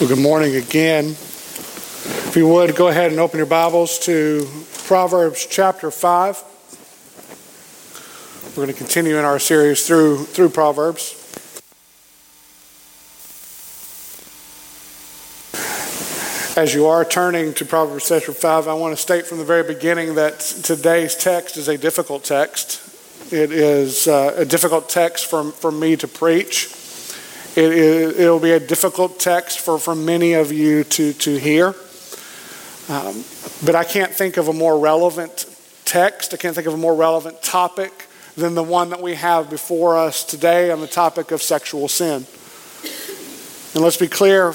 Well, 0.00 0.08
good 0.08 0.18
morning 0.18 0.56
again. 0.56 1.08
If 1.10 2.32
you 2.34 2.48
would, 2.48 2.74
go 2.74 2.88
ahead 2.88 3.10
and 3.10 3.20
open 3.20 3.36
your 3.36 3.44
Bibles 3.44 3.98
to 3.98 4.48
Proverbs 4.86 5.44
chapter 5.44 5.90
5. 5.90 6.42
We're 8.56 8.64
going 8.64 8.68
to 8.68 8.72
continue 8.72 9.18
in 9.18 9.26
our 9.26 9.38
series 9.38 9.86
through, 9.86 10.24
through 10.24 10.48
Proverbs. 10.48 11.16
As 16.56 16.72
you 16.72 16.86
are 16.86 17.04
turning 17.04 17.52
to 17.52 17.66
Proverbs 17.66 18.08
chapter 18.08 18.32
5, 18.32 18.68
I 18.68 18.72
want 18.72 18.96
to 18.96 19.02
state 19.02 19.26
from 19.26 19.36
the 19.36 19.44
very 19.44 19.64
beginning 19.64 20.14
that 20.14 20.40
today's 20.40 21.14
text 21.14 21.58
is 21.58 21.68
a 21.68 21.76
difficult 21.76 22.24
text. 22.24 22.80
It 23.30 23.52
is 23.52 24.08
uh, 24.08 24.32
a 24.34 24.46
difficult 24.46 24.88
text 24.88 25.26
for, 25.26 25.52
for 25.52 25.70
me 25.70 25.96
to 25.96 26.08
preach. 26.08 26.79
It, 27.56 28.16
will 28.18 28.38
be 28.38 28.52
a 28.52 28.60
difficult 28.60 29.18
text 29.18 29.58
for, 29.58 29.78
for 29.78 29.94
many 29.94 30.34
of 30.34 30.52
you 30.52 30.84
to, 30.84 31.12
to 31.14 31.36
hear. 31.36 31.74
Um, 32.88 33.24
but 33.64 33.74
I 33.74 33.84
can't 33.84 34.12
think 34.12 34.36
of 34.36 34.48
a 34.48 34.52
more 34.52 34.78
relevant 34.78 35.46
text, 35.84 36.32
I 36.32 36.36
can't 36.36 36.54
think 36.54 36.68
of 36.68 36.74
a 36.74 36.78
more 36.78 36.94
relevant 36.94 37.42
topic 37.42 38.06
than 38.36 38.54
the 38.54 38.62
one 38.62 38.90
that 38.90 39.02
we 39.02 39.14
have 39.14 39.50
before 39.50 39.96
us 39.96 40.22
today 40.22 40.70
on 40.70 40.80
the 40.80 40.86
topic 40.86 41.32
of 41.32 41.42
sexual 41.42 41.88
sin. 41.88 42.24
And 43.74 43.84
let's 43.84 43.96
be 43.96 44.08
clear 44.08 44.52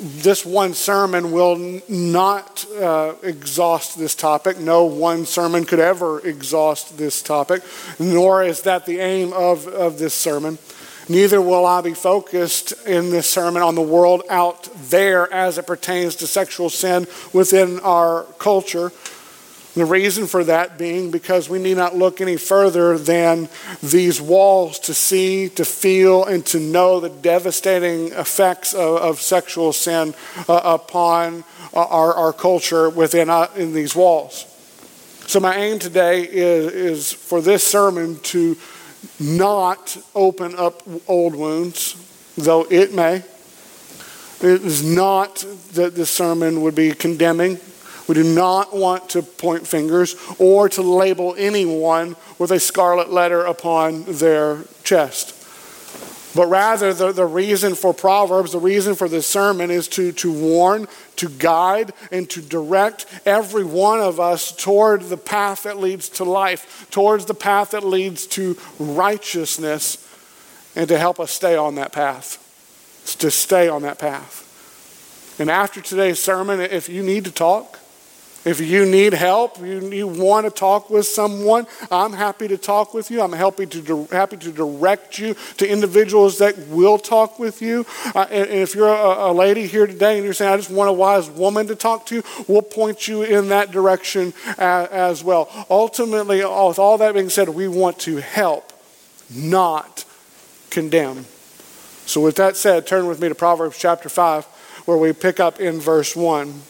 this 0.00 0.44
one 0.44 0.74
sermon 0.74 1.32
will 1.32 1.80
not 1.88 2.66
uh, 2.74 3.14
exhaust 3.22 3.98
this 3.98 4.14
topic. 4.14 4.58
No 4.58 4.84
one 4.84 5.24
sermon 5.24 5.64
could 5.64 5.80
ever 5.80 6.20
exhaust 6.26 6.98
this 6.98 7.22
topic, 7.22 7.62
nor 7.98 8.44
is 8.44 8.62
that 8.62 8.86
the 8.86 8.98
aim 8.98 9.32
of, 9.32 9.66
of 9.66 9.98
this 9.98 10.14
sermon. 10.14 10.58
Neither 11.08 11.40
will 11.40 11.64
I 11.64 11.82
be 11.82 11.94
focused 11.94 12.72
in 12.84 13.10
this 13.10 13.28
sermon 13.28 13.62
on 13.62 13.76
the 13.76 13.82
world 13.82 14.22
out 14.28 14.68
there 14.90 15.32
as 15.32 15.56
it 15.56 15.66
pertains 15.66 16.16
to 16.16 16.26
sexual 16.26 16.68
sin 16.68 17.06
within 17.32 17.78
our 17.80 18.24
culture. 18.38 18.90
The 19.74 19.84
reason 19.84 20.26
for 20.26 20.42
that 20.44 20.78
being 20.78 21.10
because 21.10 21.48
we 21.48 21.58
need 21.58 21.76
not 21.76 21.94
look 21.94 22.20
any 22.20 22.38
further 22.38 22.96
than 22.98 23.50
these 23.82 24.20
walls 24.20 24.78
to 24.80 24.94
see, 24.94 25.50
to 25.50 25.64
feel, 25.66 26.24
and 26.24 26.44
to 26.46 26.58
know 26.58 26.98
the 26.98 27.10
devastating 27.10 28.10
effects 28.12 28.72
of, 28.72 28.96
of 28.96 29.20
sexual 29.20 29.74
sin 29.74 30.14
uh, 30.48 30.60
upon 30.64 31.44
our, 31.74 32.14
our 32.14 32.32
culture 32.32 32.88
within 32.88 33.28
uh, 33.28 33.48
in 33.54 33.74
these 33.74 33.94
walls. 33.94 34.46
So, 35.26 35.40
my 35.40 35.56
aim 35.56 35.78
today 35.78 36.22
is, 36.22 36.72
is 36.72 37.12
for 37.12 37.42
this 37.42 37.66
sermon 37.66 38.18
to 38.20 38.56
not 39.20 39.96
open 40.14 40.54
up 40.56 40.82
old 41.08 41.34
wounds, 41.34 41.96
though 42.36 42.66
it 42.70 42.94
may. 42.94 43.16
It 44.40 44.62
is 44.62 44.84
not 44.84 45.36
that 45.72 45.94
this 45.94 46.10
sermon 46.10 46.60
would 46.62 46.74
be 46.74 46.92
condemning. 46.92 47.58
We 48.08 48.14
do 48.14 48.22
not 48.22 48.74
want 48.74 49.08
to 49.10 49.22
point 49.22 49.66
fingers 49.66 50.14
or 50.38 50.68
to 50.70 50.82
label 50.82 51.34
anyone 51.36 52.16
with 52.38 52.52
a 52.52 52.60
scarlet 52.60 53.10
letter 53.10 53.44
upon 53.44 54.04
their 54.04 54.64
chest. 54.84 55.35
But 56.36 56.48
rather, 56.48 56.92
the, 56.92 57.12
the 57.12 57.24
reason 57.24 57.74
for 57.74 57.94
Proverbs, 57.94 58.52
the 58.52 58.60
reason 58.60 58.94
for 58.94 59.08
this 59.08 59.26
sermon 59.26 59.70
is 59.70 59.88
to, 59.88 60.12
to 60.12 60.30
warn, 60.30 60.86
to 61.16 61.30
guide, 61.30 61.94
and 62.12 62.28
to 62.28 62.42
direct 62.42 63.06
every 63.24 63.64
one 63.64 64.00
of 64.00 64.20
us 64.20 64.52
toward 64.52 65.04
the 65.04 65.16
path 65.16 65.62
that 65.62 65.78
leads 65.78 66.10
to 66.10 66.24
life, 66.24 66.86
towards 66.90 67.24
the 67.24 67.32
path 67.32 67.70
that 67.70 67.84
leads 67.84 68.26
to 68.26 68.54
righteousness, 68.78 70.06
and 70.76 70.88
to 70.88 70.98
help 70.98 71.18
us 71.18 71.30
stay 71.30 71.56
on 71.56 71.76
that 71.76 71.92
path. 71.92 72.42
To 73.20 73.30
stay 73.30 73.66
on 73.66 73.80
that 73.82 73.98
path. 73.98 75.34
And 75.40 75.50
after 75.50 75.80
today's 75.80 76.20
sermon, 76.20 76.60
if 76.60 76.90
you 76.90 77.02
need 77.02 77.24
to 77.24 77.30
talk, 77.30 77.75
if 78.46 78.60
you 78.60 78.86
need 78.86 79.12
help, 79.12 79.58
you, 79.58 79.90
you 79.90 80.06
want 80.06 80.46
to 80.46 80.50
talk 80.52 80.88
with 80.88 81.04
someone, 81.04 81.66
I'm 81.90 82.12
happy 82.12 82.46
to 82.46 82.56
talk 82.56 82.94
with 82.94 83.10
you. 83.10 83.20
I'm 83.20 83.32
happy 83.32 83.66
to, 83.66 84.06
happy 84.12 84.36
to 84.36 84.52
direct 84.52 85.18
you 85.18 85.34
to 85.56 85.68
individuals 85.68 86.38
that 86.38 86.56
will 86.68 86.96
talk 86.96 87.40
with 87.40 87.60
you. 87.60 87.84
Uh, 88.14 88.26
and, 88.30 88.48
and, 88.48 88.60
if 88.60 88.76
you're 88.76 88.88
a, 88.88 89.30
a, 89.30 89.32
lady 89.32 89.66
here 89.66 89.88
today 89.88 90.14
and 90.14 90.24
you're 90.24 90.32
saying, 90.32 90.52
I 90.52 90.56
just 90.56 90.70
want 90.70 90.88
a 90.88 90.92
wise 90.92 91.28
woman 91.28 91.66
to 91.66 91.74
talk 91.74 92.06
to, 92.06 92.22
we'll 92.46 92.62
point 92.62 93.08
you 93.08 93.22
in 93.22 93.48
that 93.48 93.72
direction 93.72 94.32
as, 94.58 94.88
as 94.88 95.24
well. 95.24 95.50
Ultimately, 95.68 96.38
with 96.38 96.78
all 96.78 96.98
that 96.98 97.14
being 97.14 97.30
said, 97.30 97.48
we 97.48 97.66
want 97.66 97.98
to 98.00 98.18
help, 98.18 98.72
not 99.34 100.04
condemn. 100.70 101.24
So, 102.06 102.20
with 102.20 102.36
that 102.36 102.56
said, 102.56 102.86
turn 102.86 103.08
with 103.08 103.20
me 103.20 103.28
to 103.28 103.34
Proverbs 103.34 103.76
chapter 103.76 104.08
5, 104.08 104.44
where 104.84 104.96
we 104.96 105.12
pick 105.12 105.40
up 105.40 105.58
in 105.58 105.80
verse 105.80 106.14
1. 106.14 106.62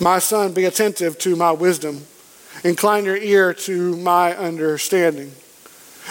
My 0.00 0.20
son, 0.20 0.52
be 0.52 0.64
attentive 0.64 1.18
to 1.18 1.34
my 1.34 1.50
wisdom. 1.50 2.06
Incline 2.64 3.04
your 3.04 3.16
ear 3.16 3.54
to 3.54 3.96
my 3.96 4.36
understanding, 4.36 5.32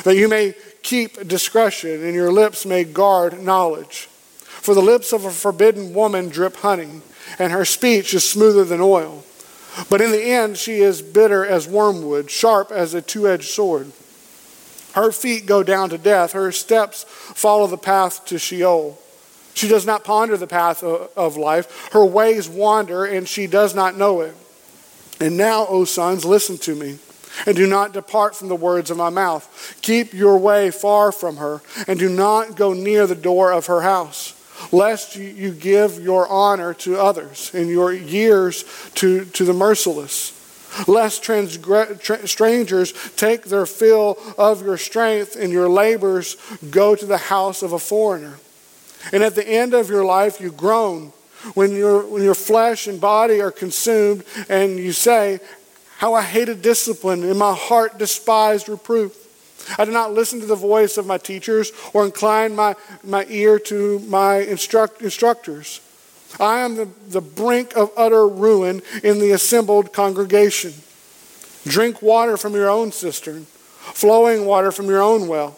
that 0.04 0.16
you 0.16 0.28
may 0.28 0.56
keep 0.82 1.28
discretion 1.28 2.04
and 2.04 2.14
your 2.14 2.32
lips 2.32 2.66
may 2.66 2.84
guard 2.84 3.42
knowledge. 3.42 4.08
For 4.40 4.74
the 4.74 4.82
lips 4.82 5.14
of 5.14 5.26
a 5.26 5.32
forbidden 5.32 5.94
woman 5.94 6.30
drip 6.30 6.58
honey, 6.58 7.02
and 7.40 7.52
her 7.52 7.66
speech 7.66 8.14
is 8.14 8.30
smoother 8.30 8.64
than 8.64 8.82
oil. 8.82 9.24
But 9.90 10.02
in 10.02 10.12
the 10.12 10.24
end, 10.24 10.58
she 10.58 10.80
is 10.80 11.02
bitter 11.02 11.46
as 11.46 11.68
wormwood, 11.68 12.32
sharp 12.32 12.72
as 12.72 12.94
a 12.94 13.02
two 13.02 13.28
edged 13.28 13.50
sword. 13.50 13.92
Her 14.94 15.12
feet 15.12 15.46
go 15.46 15.64
down 15.64 15.90
to 15.90 15.98
death, 15.98 16.32
her 16.32 16.52
steps 16.52 17.04
follow 17.08 17.68
the 17.68 17.78
path 17.78 18.26
to 18.26 18.40
Sheol. 18.40 19.00
She 19.58 19.68
does 19.68 19.88
not 19.88 20.04
ponder 20.04 20.38
the 20.38 20.46
path 20.46 20.84
of 20.84 21.36
life. 21.36 21.90
Her 21.92 22.06
ways 22.06 22.48
wander, 22.48 23.06
and 23.06 23.28
she 23.28 23.48
does 23.48 23.74
not 23.74 23.98
know 23.98 24.22
it. 24.22 24.36
And 25.20 25.36
now, 25.36 25.66
O 25.66 25.84
sons, 25.84 26.24
listen 26.26 26.60
to 26.60 26.76
me, 26.76 27.00
and 27.48 27.56
do 27.56 27.66
not 27.66 27.92
depart 27.92 28.36
from 28.36 28.50
the 28.50 28.56
words 28.56 28.92
of 28.92 28.98
my 28.98 29.10
mouth. 29.10 29.76
Keep 29.82 30.14
your 30.14 30.38
way 30.38 30.70
far 30.70 31.12
from 31.12 31.38
her, 31.38 31.64
and 31.88 31.98
do 31.98 32.08
not 32.08 32.56
go 32.56 32.74
near 32.74 33.08
the 33.08 33.16
door 33.16 33.52
of 33.52 33.66
her 33.66 33.82
house, 33.82 34.36
lest 34.72 35.16
you 35.16 35.52
give 35.52 36.00
your 36.00 36.28
honor 36.28 36.76
to 36.76 37.00
others, 37.00 37.50
and 37.52 37.68
your 37.68 37.92
years 37.92 38.64
to, 38.94 39.26
to 39.26 39.44
the 39.44 39.54
merciless 39.54 40.34
lest 40.86 41.24
transgre- 41.24 42.28
strangers 42.28 42.94
take 43.16 43.46
their 43.46 43.66
fill 43.66 44.20
of 44.38 44.62
your 44.62 44.78
strength 44.78 45.36
and 45.36 45.52
your 45.52 45.68
labors 45.68 46.36
go 46.70 46.94
to 46.94 47.06
the 47.08 47.18
house 47.18 47.64
of 47.64 47.72
a 47.74 47.80
foreigner. 47.80 48.38
And 49.12 49.24
at 49.24 49.36
the 49.36 49.48
end 49.48 49.74
of 49.74 49.90
your 49.90 50.06
life, 50.06 50.42
you 50.42 50.52
groan 50.52 51.12
when, 51.54 51.72
your 51.72 52.06
when 52.06 52.24
your 52.24 52.36
flesh 52.36 52.88
and 52.88 53.00
body 53.00 53.42
are 53.42 53.52
consumed, 53.52 54.24
and 54.50 54.78
you 54.78 54.92
say, 54.92 55.40
How 55.98 56.14
I 56.14 56.24
hated 56.24 56.62
discipline, 56.62 57.24
and 57.24 57.38
my 57.38 57.54
heart 57.54 57.98
despised 57.98 58.70
reproof. 58.70 59.24
I 59.78 59.86
did 59.86 59.94
not 59.94 60.14
listen 60.14 60.40
to 60.40 60.46
the 60.46 60.56
voice 60.56 60.98
of 60.98 61.06
my 61.06 61.18
teachers 61.18 61.72
or 61.94 62.06
incline 62.06 62.56
my, 62.56 62.76
my 63.04 63.26
ear 63.28 63.60
to 63.60 64.00
my 64.00 64.38
instruct, 64.38 65.02
instructors. 65.02 65.82
I 66.40 66.60
am 66.60 66.76
the, 66.76 66.88
the 67.10 67.22
brink 67.22 67.76
of 67.76 67.92
utter 67.98 68.28
ruin 68.28 68.82
in 69.04 69.20
the 69.20 69.32
assembled 69.32 69.94
congregation. 69.94 70.74
Drink 71.66 72.02
water 72.02 72.38
from 72.38 72.54
your 72.54 72.70
own 72.70 72.92
cistern, 72.92 73.46
flowing 73.46 74.46
water 74.46 74.72
from 74.72 74.88
your 74.88 75.02
own 75.02 75.28
well. 75.28 75.58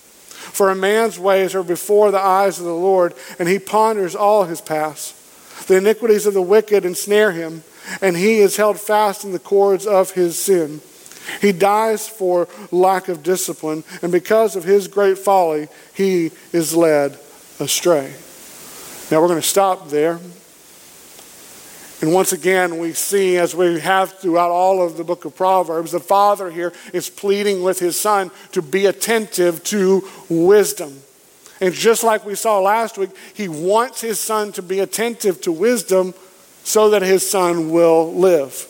For 0.41 0.69
a 0.69 0.75
man's 0.75 1.19
ways 1.19 1.55
are 1.55 1.63
before 1.63 2.11
the 2.11 2.19
eyes 2.19 2.59
of 2.59 2.65
the 2.65 2.73
Lord, 2.73 3.13
and 3.39 3.47
he 3.47 3.59
ponders 3.59 4.15
all 4.15 4.43
his 4.43 4.61
paths. 4.61 5.13
The 5.67 5.77
iniquities 5.77 6.25
of 6.25 6.33
the 6.33 6.41
wicked 6.41 6.83
ensnare 6.83 7.31
him, 7.31 7.63
and 8.01 8.17
he 8.17 8.39
is 8.39 8.57
held 8.57 8.79
fast 8.79 9.23
in 9.23 9.31
the 9.31 9.39
cords 9.39 9.85
of 9.85 10.11
his 10.11 10.37
sin. 10.37 10.81
He 11.39 11.51
dies 11.51 12.07
for 12.07 12.47
lack 12.71 13.07
of 13.07 13.23
discipline, 13.23 13.83
and 14.01 14.11
because 14.11 14.55
of 14.55 14.63
his 14.63 14.87
great 14.87 15.17
folly, 15.17 15.67
he 15.93 16.31
is 16.51 16.75
led 16.75 17.19
astray. 17.59 18.13
Now 19.09 19.21
we're 19.21 19.27
going 19.27 19.41
to 19.41 19.47
stop 19.47 19.89
there. 19.89 20.19
And 22.01 22.11
once 22.13 22.33
again, 22.33 22.79
we 22.79 22.93
see, 22.93 23.37
as 23.37 23.53
we 23.53 23.79
have 23.79 24.17
throughout 24.17 24.49
all 24.49 24.81
of 24.81 24.97
the 24.97 25.03
book 25.03 25.23
of 25.23 25.35
Proverbs, 25.35 25.91
the 25.91 25.99
father 25.99 26.49
here 26.49 26.73
is 26.93 27.11
pleading 27.11 27.61
with 27.61 27.77
his 27.77 27.99
son 27.99 28.31
to 28.53 28.63
be 28.63 28.87
attentive 28.87 29.63
to 29.65 30.09
wisdom. 30.27 30.99
And 31.59 31.75
just 31.75 32.03
like 32.03 32.25
we 32.25 32.33
saw 32.33 32.59
last 32.59 32.97
week, 32.97 33.11
he 33.35 33.47
wants 33.47 34.01
his 34.01 34.19
son 34.19 34.51
to 34.53 34.63
be 34.63 34.79
attentive 34.79 35.41
to 35.41 35.51
wisdom 35.51 36.15
so 36.63 36.89
that 36.89 37.03
his 37.03 37.29
son 37.29 37.69
will 37.69 38.11
live. 38.11 38.67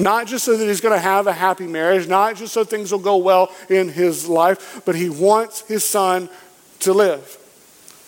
Not 0.00 0.26
just 0.26 0.44
so 0.44 0.56
that 0.56 0.66
he's 0.66 0.80
going 0.80 0.94
to 0.94 1.00
have 1.00 1.28
a 1.28 1.32
happy 1.32 1.68
marriage, 1.68 2.08
not 2.08 2.34
just 2.34 2.52
so 2.52 2.64
things 2.64 2.90
will 2.90 2.98
go 2.98 3.18
well 3.18 3.52
in 3.68 3.88
his 3.88 4.26
life, 4.26 4.82
but 4.84 4.96
he 4.96 5.08
wants 5.08 5.60
his 5.68 5.84
son 5.84 6.28
to 6.80 6.92
live. 6.92 7.38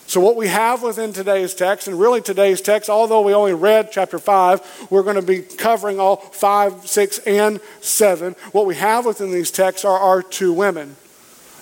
So, 0.09 0.21
what 0.21 0.37
we 0.37 0.47
have 0.47 0.85
within 0.85 1.13
today's 1.13 1.53
text, 1.53 1.89
and 1.89 1.99
really 1.99 2.21
today's 2.21 2.61
text, 2.61 2.89
although 2.89 3.23
we 3.23 3.35
only 3.35 3.55
read 3.55 3.91
chapter 3.91 4.21
5, 4.21 4.89
we're 4.89 5.03
going 5.03 5.17
to 5.17 5.23
be 5.23 5.43
covering 5.43 5.99
all 5.99 6.17
5, 6.17 6.87
6, 6.87 7.19
and 7.21 7.61
7. 7.81 8.35
What 8.53 8.67
we 8.67 8.77
have 8.77 9.05
within 9.05 9.33
these 9.33 9.51
texts 9.51 9.85
are 9.85 9.99
our 9.99 10.23
two 10.23 10.53
women. 10.53 10.95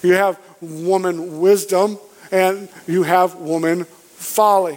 You 0.02 0.12
have 0.12 0.38
woman 0.60 1.40
wisdom, 1.40 1.98
and 2.30 2.68
you 2.86 3.04
have 3.04 3.36
woman 3.36 3.84
folly. 3.84 4.76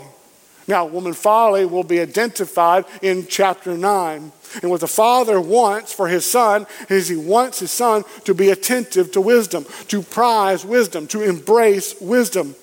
Now, 0.70 0.86
woman 0.86 1.14
folly 1.14 1.66
will 1.66 1.84
be 1.84 2.00
identified 2.00 2.86
in 3.02 3.28
chapter 3.28 3.78
9. 3.78 4.32
And 4.62 4.72
what 4.72 4.80
the 4.80 4.88
father 4.88 5.42
wants 5.42 5.92
for 5.92 6.08
his 6.08 6.26
son 6.26 6.68
is 6.90 7.10
he 7.10 7.18
wants 7.18 7.60
his 7.60 7.72
son 7.72 8.06
to 8.24 8.34
be 8.34 8.50
attentive 8.50 9.12
to 9.12 9.20
wisdom, 9.20 9.66
to 9.90 10.02
prize 10.02 10.66
wisdom, 10.66 11.06
to 11.08 11.22
embrace 11.22 12.00
wisdom 12.00 12.56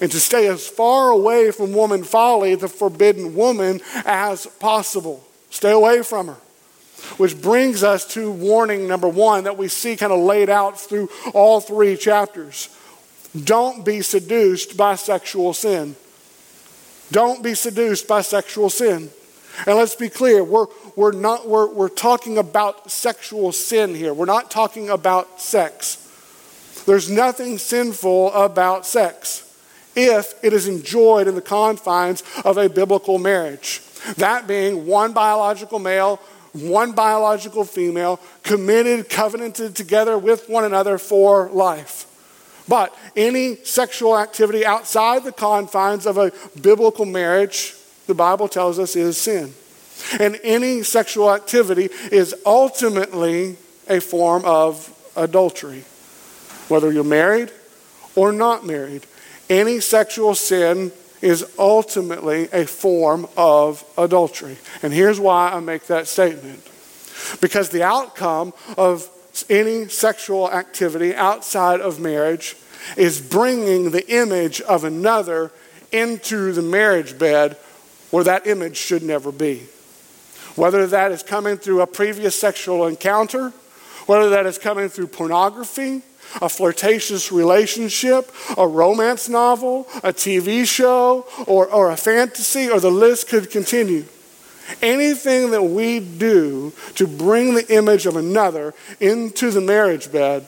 and 0.00 0.10
to 0.10 0.20
stay 0.20 0.46
as 0.46 0.66
far 0.66 1.10
away 1.10 1.50
from 1.50 1.72
woman 1.72 2.04
folly, 2.04 2.54
the 2.54 2.68
forbidden 2.68 3.34
woman, 3.34 3.80
as 4.04 4.46
possible. 4.58 5.24
Stay 5.50 5.72
away 5.72 6.02
from 6.02 6.28
her. 6.28 6.36
Which 7.16 7.40
brings 7.40 7.82
us 7.82 8.06
to 8.14 8.30
warning 8.30 8.88
number 8.88 9.08
one 9.08 9.44
that 9.44 9.56
we 9.56 9.68
see 9.68 9.96
kind 9.96 10.12
of 10.12 10.20
laid 10.20 10.50
out 10.50 10.78
through 10.80 11.08
all 11.32 11.60
three 11.60 11.96
chapters. 11.96 12.68
Don't 13.44 13.84
be 13.84 14.02
seduced 14.02 14.76
by 14.76 14.96
sexual 14.96 15.52
sin. 15.52 15.96
Don't 17.10 17.42
be 17.42 17.54
seduced 17.54 18.06
by 18.08 18.20
sexual 18.20 18.68
sin. 18.68 19.10
And 19.66 19.76
let's 19.76 19.94
be 19.94 20.08
clear, 20.08 20.44
we're, 20.44 20.66
we're, 20.94 21.12
not, 21.12 21.48
we're, 21.48 21.72
we're 21.72 21.88
talking 21.88 22.38
about 22.38 22.90
sexual 22.90 23.50
sin 23.50 23.94
here. 23.94 24.14
We're 24.14 24.26
not 24.26 24.50
talking 24.50 24.90
about 24.90 25.40
sex. 25.40 26.04
There's 26.86 27.10
nothing 27.10 27.58
sinful 27.58 28.32
about 28.32 28.86
sex 28.86 29.47
if 30.04 30.34
it 30.42 30.52
is 30.52 30.68
enjoyed 30.68 31.28
in 31.28 31.34
the 31.34 31.42
confines 31.42 32.22
of 32.44 32.56
a 32.56 32.68
biblical 32.68 33.18
marriage. 33.18 33.82
That 34.16 34.46
being 34.46 34.86
one 34.86 35.12
biological 35.12 35.78
male, 35.78 36.20
one 36.52 36.92
biological 36.92 37.64
female, 37.64 38.20
committed, 38.42 39.08
covenanted 39.08 39.74
together 39.74 40.16
with 40.16 40.48
one 40.48 40.64
another 40.64 40.98
for 40.98 41.50
life. 41.50 42.06
But 42.68 42.94
any 43.16 43.56
sexual 43.64 44.18
activity 44.18 44.64
outside 44.64 45.24
the 45.24 45.32
confines 45.32 46.06
of 46.06 46.18
a 46.18 46.32
biblical 46.60 47.06
marriage, 47.06 47.74
the 48.06 48.14
Bible 48.14 48.48
tells 48.48 48.78
us, 48.78 48.94
is 48.94 49.16
sin. 49.16 49.54
And 50.20 50.38
any 50.44 50.82
sexual 50.82 51.32
activity 51.32 51.88
is 52.12 52.34
ultimately 52.46 53.56
a 53.88 54.00
form 54.00 54.44
of 54.44 54.94
adultery, 55.16 55.84
whether 56.68 56.92
you're 56.92 57.04
married 57.04 57.50
or 58.14 58.32
not 58.32 58.66
married 58.66 59.06
any 59.48 59.80
sexual 59.80 60.34
sin 60.34 60.92
is 61.20 61.44
ultimately 61.58 62.48
a 62.52 62.64
form 62.66 63.26
of 63.36 63.84
adultery. 63.96 64.56
And 64.82 64.92
here's 64.92 65.18
why 65.18 65.50
I 65.50 65.60
make 65.60 65.86
that 65.86 66.06
statement. 66.06 66.66
Because 67.40 67.70
the 67.70 67.82
outcome 67.82 68.52
of 68.76 69.08
any 69.50 69.88
sexual 69.88 70.50
activity 70.50 71.14
outside 71.14 71.80
of 71.80 72.00
marriage 72.00 72.56
is 72.96 73.20
bringing 73.20 73.90
the 73.90 74.08
image 74.12 74.60
of 74.60 74.84
another 74.84 75.50
into 75.92 76.52
the 76.52 76.62
marriage 76.62 77.18
bed 77.18 77.56
where 78.10 78.24
that 78.24 78.46
image 78.46 78.76
should 78.76 79.02
never 79.02 79.32
be. 79.32 79.66
Whether 80.54 80.86
that 80.88 81.12
is 81.12 81.22
coming 81.22 81.56
through 81.56 81.82
a 81.82 81.86
previous 81.86 82.38
sexual 82.38 82.86
encounter, 82.86 83.52
whether 84.06 84.30
that 84.30 84.46
is 84.46 84.58
coming 84.58 84.88
through 84.88 85.08
pornography, 85.08 86.02
a 86.40 86.48
flirtatious 86.48 87.32
relationship, 87.32 88.30
a 88.56 88.66
romance 88.66 89.28
novel, 89.28 89.86
a 90.02 90.12
TV 90.12 90.66
show, 90.66 91.26
or, 91.46 91.66
or 91.70 91.90
a 91.90 91.96
fantasy, 91.96 92.68
or 92.68 92.80
the 92.80 92.90
list 92.90 93.28
could 93.28 93.50
continue. 93.50 94.04
Anything 94.82 95.50
that 95.52 95.62
we 95.62 95.98
do 96.00 96.72
to 96.96 97.06
bring 97.06 97.54
the 97.54 97.74
image 97.74 98.04
of 98.06 98.16
another 98.16 98.74
into 99.00 99.50
the 99.50 99.62
marriage 99.62 100.12
bed 100.12 100.46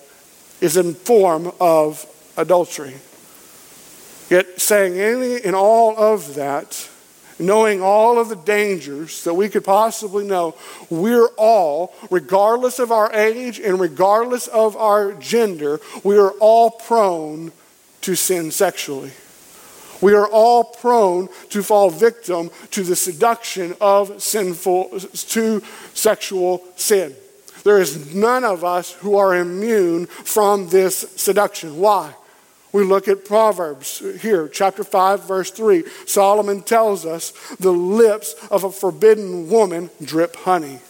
is 0.60 0.76
in 0.76 0.94
form 0.94 1.52
of 1.58 2.04
adultery. 2.36 2.96
Yet 4.28 4.60
saying 4.60 5.00
any 5.00 5.42
and 5.42 5.56
all 5.56 5.96
of 5.96 6.34
that 6.34 6.89
knowing 7.40 7.82
all 7.82 8.18
of 8.18 8.28
the 8.28 8.36
dangers 8.36 9.24
that 9.24 9.34
we 9.34 9.48
could 9.48 9.64
possibly 9.64 10.24
know, 10.24 10.54
we're 10.88 11.28
all, 11.36 11.94
regardless 12.10 12.78
of 12.78 12.92
our 12.92 13.12
age 13.12 13.58
and 13.58 13.80
regardless 13.80 14.46
of 14.48 14.76
our 14.76 15.12
gender, 15.14 15.80
we 16.04 16.18
are 16.18 16.32
all 16.32 16.70
prone 16.70 17.52
to 18.02 18.14
sin 18.14 18.50
sexually. 18.50 19.10
We 20.00 20.14
are 20.14 20.26
all 20.26 20.64
prone 20.64 21.28
to 21.50 21.62
fall 21.62 21.90
victim 21.90 22.50
to 22.70 22.82
the 22.82 22.96
seduction 22.96 23.74
of 23.80 24.22
sinful, 24.22 25.00
to 25.00 25.62
sexual 25.94 26.64
sin. 26.76 27.14
There 27.64 27.78
is 27.78 28.14
none 28.14 28.44
of 28.44 28.64
us 28.64 28.92
who 28.92 29.16
are 29.16 29.36
immune 29.36 30.06
from 30.06 30.68
this 30.70 31.04
seduction. 31.16 31.78
Why? 31.78 32.14
We 32.72 32.84
look 32.84 33.08
at 33.08 33.24
Proverbs 33.24 34.02
here, 34.20 34.46
chapter 34.48 34.84
5, 34.84 35.26
verse 35.26 35.50
3. 35.50 35.84
Solomon 36.06 36.62
tells 36.62 37.04
us 37.04 37.32
the 37.58 37.72
lips 37.72 38.34
of 38.50 38.64
a 38.64 38.70
forbidden 38.70 39.48
woman 39.48 39.90
drip 40.02 40.36
honey. 40.36 40.80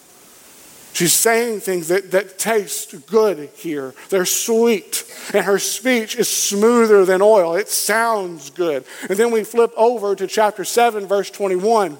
She's 0.92 1.12
saying 1.12 1.60
things 1.60 1.88
that, 1.88 2.10
that 2.10 2.38
taste 2.38 3.06
good 3.06 3.48
here. 3.54 3.94
They're 4.10 4.26
sweet. 4.26 5.04
And 5.32 5.44
her 5.44 5.58
speech 5.58 6.16
is 6.16 6.28
smoother 6.28 7.04
than 7.04 7.22
oil. 7.22 7.54
It 7.54 7.68
sounds 7.68 8.50
good. 8.50 8.84
And 9.08 9.18
then 9.18 9.30
we 9.30 9.44
flip 9.44 9.72
over 9.76 10.14
to 10.16 10.26
chapter 10.26 10.64
7, 10.64 11.06
verse 11.06 11.30
21. 11.30 11.96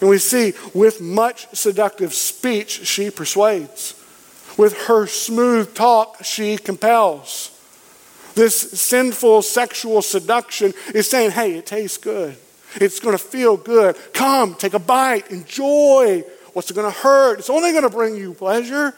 And 0.00 0.10
we 0.10 0.18
see, 0.18 0.52
with 0.74 1.00
much 1.00 1.46
seductive 1.54 2.12
speech, 2.12 2.86
she 2.86 3.10
persuades. 3.10 3.94
With 4.58 4.76
her 4.88 5.06
smooth 5.06 5.74
talk, 5.74 6.24
she 6.24 6.58
compels. 6.58 7.57
This 8.38 8.54
sinful 8.54 9.42
sexual 9.42 10.00
seduction 10.00 10.72
is 10.94 11.10
saying, 11.10 11.32
hey, 11.32 11.56
it 11.56 11.66
tastes 11.66 11.98
good. 11.98 12.36
It's 12.76 13.00
going 13.00 13.18
to 13.18 13.22
feel 13.22 13.56
good. 13.56 13.96
Come, 14.12 14.54
take 14.54 14.74
a 14.74 14.78
bite, 14.78 15.32
enjoy. 15.32 16.22
What's 16.52 16.70
going 16.70 16.86
to 16.86 16.96
hurt? 16.96 17.40
It's 17.40 17.50
only 17.50 17.72
going 17.72 17.82
to 17.82 17.90
bring 17.90 18.14
you 18.14 18.34
pleasure. 18.34 18.94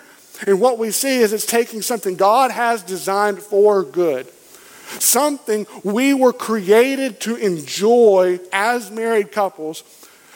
And 0.46 0.60
what 0.60 0.76
we 0.76 0.90
see 0.90 1.20
is 1.20 1.32
it's 1.32 1.46
taking 1.46 1.80
something 1.80 2.16
God 2.16 2.50
has 2.50 2.82
designed 2.82 3.38
for 3.38 3.82
good, 3.82 4.26
something 4.98 5.66
we 5.84 6.12
were 6.12 6.34
created 6.34 7.18
to 7.20 7.36
enjoy 7.36 8.40
as 8.52 8.90
married 8.90 9.32
couples, 9.32 9.84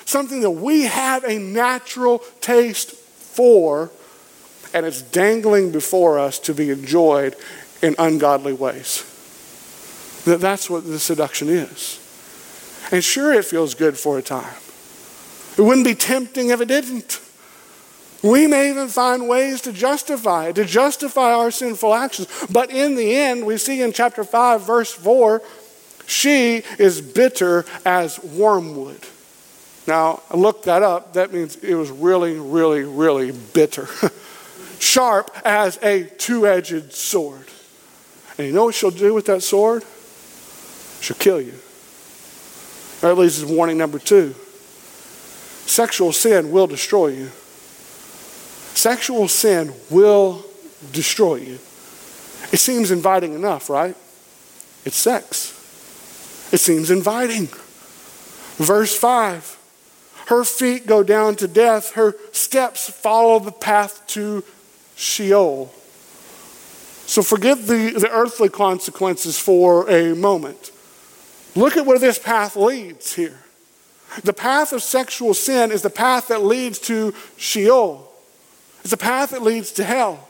something 0.07 0.41
that 0.41 0.53
we 0.53 0.85
have 0.85 1.25
a 1.25 1.39
natural 1.39 2.21
taste 2.41 2.93
for, 2.93 3.91
and 4.73 4.87
it's 4.87 5.03
dangling 5.03 5.73
before 5.73 6.19
us 6.19 6.39
to 6.39 6.55
be 6.55 6.71
enjoyed 6.71 7.37
in 7.85 7.95
ungodly 7.99 8.55
ways. 8.55 9.05
That 10.25 10.41
that's 10.41 10.71
what 10.71 10.87
the 10.87 10.99
seduction 10.99 11.51
is. 11.51 12.01
And 12.91 13.05
sure, 13.05 13.33
it 13.35 13.45
feels 13.45 13.75
good 13.75 13.99
for 13.99 14.17
a 14.19 14.23
time. 14.23 14.55
It 15.59 15.63
wouldn't 15.63 15.87
be 15.87 15.95
tempting 15.95 16.49
if 16.49 16.63
it 16.63 16.69
didn't. 16.69 17.21
We 18.23 18.47
may 18.47 18.71
even 18.71 18.89
find 18.89 19.29
ways 19.29 19.61
to 19.63 19.73
justify 19.73 20.53
to 20.53 20.65
justify 20.65 21.35
our 21.35 21.51
sinful 21.51 21.93
actions. 21.93 22.29
But 22.51 22.71
in 22.71 22.95
the 22.95 23.15
end, 23.15 23.45
we 23.45 23.59
see 23.59 23.83
in 23.83 23.93
chapter 23.93 24.25
5, 24.25 24.63
verse 24.63 24.91
4, 24.91 25.43
she 26.07 26.63
is 26.79 27.03
bitter 27.03 27.67
as 27.85 28.19
wormwood. 28.23 29.01
Now, 29.87 30.23
I 30.31 30.39
looked 30.39 30.65
that 30.65 30.83
up. 30.83 31.13
That 31.13 31.35
means 31.35 31.57
it 31.57 31.75
was 31.75 31.91
really, 31.91 32.39
really, 32.39 32.85
really 32.85 33.33
bitter. 33.33 33.89
Sharp 34.79 35.31
as 35.45 35.79
a 35.83 36.05
two 36.05 36.47
edged 36.47 36.95
sword. 36.95 37.47
And 38.39 38.47
you 38.47 38.53
know 38.53 38.67
what 38.67 38.75
she'll 38.75 38.91
do 38.91 39.15
with 39.15 39.27
that 39.27 39.43
sword? 39.43 39.85
She'll 41.01 41.17
kill 41.17 41.41
you. 41.41 41.55
That 43.01 43.17
leads 43.17 43.43
to 43.43 43.47
warning 43.47 43.79
number 43.79 43.99
two. 43.99 44.35
Sexual 45.67 46.13
sin 46.13 46.51
will 46.51 46.67
destroy 46.67 47.09
you. 47.09 47.31
Sexual 48.75 49.29
sin 49.29 49.73
will 49.91 50.45
destroy 50.93 51.37
you. 51.37 51.55
It 52.53 52.59
seems 52.59 52.91
inviting 52.91 53.35
enough, 53.35 53.71
right? 53.71 53.97
It's 54.85 54.97
sex. 54.97 55.53
It 56.53 56.59
seems 56.59 56.91
inviting. 56.91 57.49
Verse 58.57 58.97
5 58.97 59.59
Her 60.27 60.45
feet 60.45 60.87
go 60.87 61.03
down 61.03 61.37
to 61.37 61.49
death, 61.49 61.93
her 61.93 62.15
steps 62.33 62.91
follow 62.91 63.39
the 63.39 63.53
path 63.53 64.07
to 64.09 64.45
Sheol. 64.97 65.73
So 67.07 67.23
forget 67.23 67.67
the, 67.67 67.91
the 67.91 68.11
earthly 68.11 68.49
consequences 68.49 69.39
for 69.39 69.89
a 69.91 70.15
moment. 70.15 70.71
Look 71.55 71.77
at 71.77 71.87
where 71.87 71.99
this 71.99 72.19
path 72.19 72.57
leads 72.57 73.15
here. 73.15 73.41
The 74.23 74.33
path 74.33 74.73
of 74.73 74.83
sexual 74.83 75.35
sin 75.35 75.73
is 75.73 75.83
the 75.83 75.91
path 75.91 76.29
that 76.29 76.43
leads 76.43 76.79
to 76.81 77.15
Sheol. 77.37 78.11
It's 78.81 78.91
the 78.91 78.97
path 78.97 79.31
that 79.31 79.43
leads 79.43 79.73
to 79.73 79.85
hell. 79.85 80.29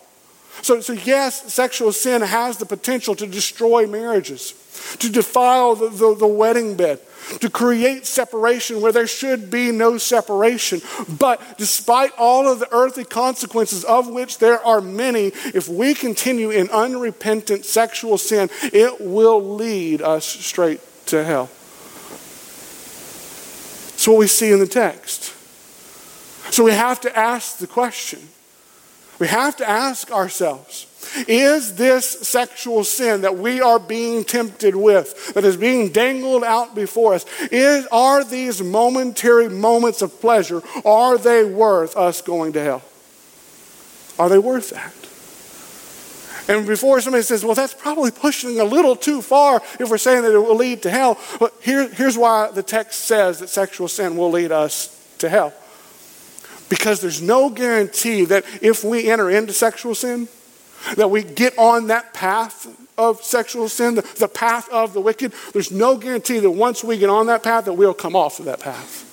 So, 0.62 0.80
so 0.80 0.92
yes, 0.92 1.52
sexual 1.52 1.92
sin 1.92 2.22
has 2.22 2.58
the 2.58 2.66
potential 2.66 3.14
to 3.16 3.26
destroy 3.26 3.86
marriages, 3.86 4.54
to 5.00 5.10
defile 5.10 5.74
the, 5.74 5.88
the, 5.88 6.14
the 6.14 6.26
wedding 6.26 6.76
bed, 6.76 7.00
to 7.40 7.50
create 7.50 8.06
separation 8.06 8.80
where 8.80 8.92
there 8.92 9.06
should 9.06 9.50
be 9.50 9.70
no 9.70 9.98
separation. 9.98 10.80
But 11.18 11.40
despite 11.58 12.12
all 12.18 12.48
of 12.48 12.60
the 12.60 12.72
earthly 12.72 13.04
consequences, 13.04 13.84
of 13.84 14.08
which 14.08 14.38
there 14.38 14.64
are 14.64 14.80
many, 14.80 15.26
if 15.54 15.68
we 15.68 15.94
continue 15.94 16.50
in 16.50 16.68
unrepentant 16.70 17.64
sexual 17.64 18.18
sin, 18.18 18.50
it 18.62 19.00
will 19.00 19.42
lead 19.42 20.02
us 20.02 20.24
straight 20.24 20.80
to 21.06 21.24
hell. 21.24 21.50
That's 23.90 24.08
what 24.08 24.18
we 24.18 24.26
see 24.26 24.52
in 24.52 24.58
the 24.58 24.66
text. 24.66 25.32
So 26.52 26.64
we 26.64 26.72
have 26.72 27.00
to 27.00 27.18
ask 27.18 27.58
the 27.58 27.66
question. 27.66 28.28
We 29.18 29.28
have 29.28 29.56
to 29.56 29.68
ask 29.68 30.10
ourselves 30.10 30.86
is 31.28 31.76
this 31.76 32.06
sexual 32.26 32.84
sin 32.84 33.22
that 33.22 33.36
we 33.36 33.60
are 33.60 33.78
being 33.78 34.24
tempted 34.24 34.74
with, 34.74 35.34
that 35.34 35.44
is 35.44 35.56
being 35.56 35.90
dangled 35.90 36.44
out 36.44 36.74
before 36.74 37.14
us, 37.14 37.24
is, 37.52 37.86
are 37.92 38.24
these 38.24 38.62
momentary 38.62 39.48
moments 39.48 40.02
of 40.02 40.20
pleasure, 40.20 40.62
are 40.84 41.18
they 41.18 41.44
worth 41.44 41.96
us 41.96 42.22
going 42.22 42.52
to 42.54 42.60
hell? 42.62 42.82
Are 44.18 44.28
they 44.28 44.38
worth 44.38 44.70
that? 44.70 44.94
And 46.46 46.66
before 46.66 47.00
somebody 47.00 47.22
says, 47.22 47.44
well, 47.44 47.54
that's 47.54 47.74
probably 47.74 48.10
pushing 48.10 48.60
a 48.60 48.64
little 48.64 48.96
too 48.96 49.22
far 49.22 49.62
if 49.80 49.88
we're 49.88 49.96
saying 49.96 50.22
that 50.22 50.34
it 50.34 50.38
will 50.38 50.56
lead 50.56 50.82
to 50.82 50.90
hell. 50.90 51.18
But 51.40 51.54
here, 51.62 51.88
here's 51.88 52.18
why 52.18 52.50
the 52.50 52.62
text 52.62 53.00
says 53.04 53.38
that 53.38 53.48
sexual 53.48 53.88
sin 53.88 54.16
will 54.16 54.30
lead 54.30 54.52
us 54.52 54.90
to 55.18 55.28
hell. 55.30 55.54
Because 56.68 57.00
there's 57.00 57.20
no 57.20 57.50
guarantee 57.50 58.24
that 58.26 58.44
if 58.62 58.84
we 58.84 59.10
enter 59.10 59.30
into 59.30 59.52
sexual 59.52 59.94
sin, 59.94 60.28
that 60.96 61.10
we 61.10 61.22
get 61.22 61.56
on 61.58 61.88
that 61.88 62.14
path 62.14 62.66
of 62.96 63.22
sexual 63.22 63.68
sin, 63.68 63.96
the, 63.96 64.02
the 64.18 64.28
path 64.28 64.68
of 64.70 64.92
the 64.92 65.00
wicked, 65.00 65.32
there's 65.52 65.70
no 65.70 65.96
guarantee 65.96 66.38
that 66.38 66.50
once 66.50 66.84
we 66.84 66.98
get 66.98 67.10
on 67.10 67.26
that 67.26 67.42
path 67.42 67.64
that 67.64 67.72
we'll 67.72 67.94
come 67.94 68.14
off 68.14 68.38
of 68.38 68.46
that 68.46 68.60
path. 68.60 69.10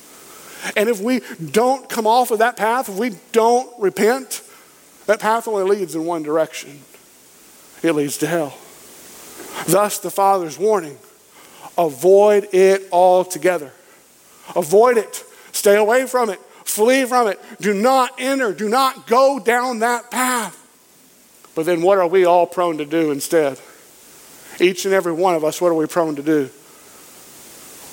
And 0.76 0.90
if 0.90 1.02
we 1.02 1.22
don't 1.52 1.90
come 1.90 2.06
off 2.06 2.32
of 2.32 2.40
that 2.40 2.56
path, 2.56 2.90
if 2.90 2.98
we 2.98 3.12
don't 3.32 3.70
repent, 3.80 4.44
that 5.08 5.20
path 5.20 5.48
only 5.48 5.64
leads 5.64 5.96
in 5.96 6.06
one 6.06 6.24
direction. 6.24 6.82
It 7.82 7.94
leads 7.94 8.18
to 8.18 8.28
hell. 8.28 8.58
Thus 9.68 9.98
the 10.00 10.12
Father's 10.12 10.58
warning, 10.60 10.98
avoid 11.78 12.50
it 12.54 12.88
altogether. 12.92 13.72
Avoid 14.56 14.98
it. 14.98 15.24
Stay 15.52 15.76
away 15.76 16.06
from 16.06 16.30
it. 16.30 16.40
Flee 16.72 17.04
from 17.04 17.28
it. 17.28 17.38
Do 17.60 17.74
not 17.74 18.12
enter. 18.18 18.54
Do 18.54 18.70
not 18.70 19.06
go 19.06 19.40
down 19.40 19.80
that 19.80 20.10
path. 20.10 20.58
But 21.54 21.66
then 21.66 21.82
what 21.82 21.98
are 21.98 22.08
we 22.08 22.24
all 22.24 22.48
prone 22.48 22.78
to 22.78 22.86
do 22.86 23.12
instead? 23.12 23.60
Each 24.60 24.86
and 24.86 24.94
every 24.94 25.12
one 25.12 25.36
of 25.36 25.44
us, 25.44 25.60
what 25.60 25.68
are 25.68 25.76
we 25.76 25.86
prone 25.86 26.16
to 26.16 26.24
do? 26.24 26.50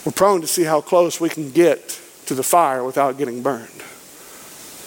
We're 0.04 0.12
prone 0.12 0.42
to 0.42 0.46
see 0.46 0.62
how 0.62 0.80
close 0.80 1.20
we 1.20 1.28
can 1.28 1.50
get 1.50 2.00
to 2.26 2.36
the 2.36 2.44
fire 2.44 2.84
without 2.84 3.18
getting 3.18 3.42
burned. 3.42 3.82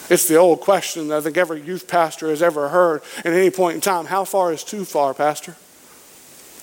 It's 0.10 0.26
the 0.28 0.38
old 0.38 0.62
question 0.62 1.10
that 1.10 1.18
I 1.18 1.22
think 1.22 1.36
every 1.36 1.62
youth 1.62 1.88
pastor 1.88 2.30
has 2.30 2.42
ever 2.42 2.70
heard 2.70 3.02
at 3.20 3.28
any 3.28 3.50
point 3.50 3.76
in 3.76 3.82
time. 3.82 4.06
How 4.06 4.24
far 4.24 4.54
is 4.54 4.64
too 4.64 4.86
far, 4.86 5.14
Pastor? 5.14 5.58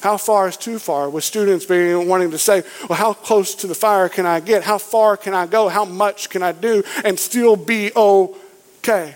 How 0.00 0.16
far 0.16 0.48
is 0.48 0.56
too 0.56 0.78
far? 0.78 1.10
With 1.10 1.24
students 1.24 1.64
being 1.64 2.08
wanting 2.08 2.30
to 2.30 2.38
say, 2.38 2.62
well, 2.88 2.98
how 2.98 3.12
close 3.12 3.54
to 3.56 3.66
the 3.66 3.74
fire 3.74 4.08
can 4.08 4.26
I 4.26 4.40
get? 4.40 4.62
How 4.62 4.78
far 4.78 5.16
can 5.16 5.34
I 5.34 5.46
go? 5.46 5.68
How 5.68 5.84
much 5.84 6.30
can 6.30 6.42
I 6.42 6.52
do 6.52 6.82
and 7.04 7.18
still 7.18 7.56
be 7.56 7.90
okay? 7.94 9.14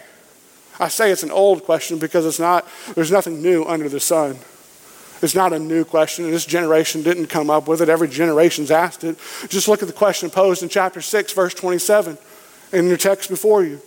I 0.81 0.89
say 0.89 1.13
it's 1.13 1.23
an 1.23 1.31
old 1.31 1.65
question 1.65 1.99
because 1.99 2.27
it's 2.27 2.41
not, 2.41 2.67
there's 2.95 3.13
nothing 3.13 3.41
new 3.41 3.65
under 3.65 3.89
the 3.89 4.01
sun. 4.01 4.39
It's 5.23 5.37
not 5.37 5.53
a 5.53 5.59
new 5.59 5.85
question. 5.85 6.29
This 6.29 6.45
generation 6.45 7.05
didn't 7.05 7.29
come 7.29 7.49
up 7.49 7.69
with 7.69 7.81
it. 7.81 7.89
Every 7.89 8.09
generation's 8.09 8.73
asked 8.73 9.05
it. 9.05 9.17
Just 9.49 9.69
look 9.69 9.83
at 9.83 9.87
the 9.87 9.95
question 9.95 10.31
posed 10.31 10.65
in 10.65 10.69
chapter 10.69 11.01
6, 11.01 11.33
verse 11.33 11.55
27 11.55 12.19
in 12.73 12.89
your 12.89 12.97
text 12.97 13.31
before 13.31 13.63
you. 13.63 13.81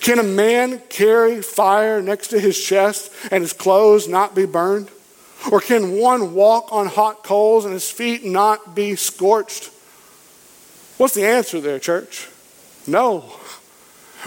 Can 0.00 0.20
a 0.20 0.22
man 0.22 0.80
carry 0.88 1.42
fire 1.42 2.00
next 2.00 2.28
to 2.28 2.38
his 2.38 2.62
chest 2.62 3.12
and 3.32 3.42
his 3.42 3.52
clothes 3.52 4.06
not 4.06 4.36
be 4.36 4.46
burned? 4.46 4.88
Or 5.50 5.60
can 5.60 5.92
one 5.96 6.34
walk 6.34 6.72
on 6.72 6.86
hot 6.86 7.22
coals 7.22 7.64
and 7.64 7.72
his 7.72 7.90
feet 7.90 8.24
not 8.24 8.74
be 8.74 8.96
scorched? 8.96 9.70
What's 10.98 11.14
the 11.14 11.24
answer 11.24 11.60
there, 11.60 11.78
church? 11.78 12.28
No. 12.86 13.24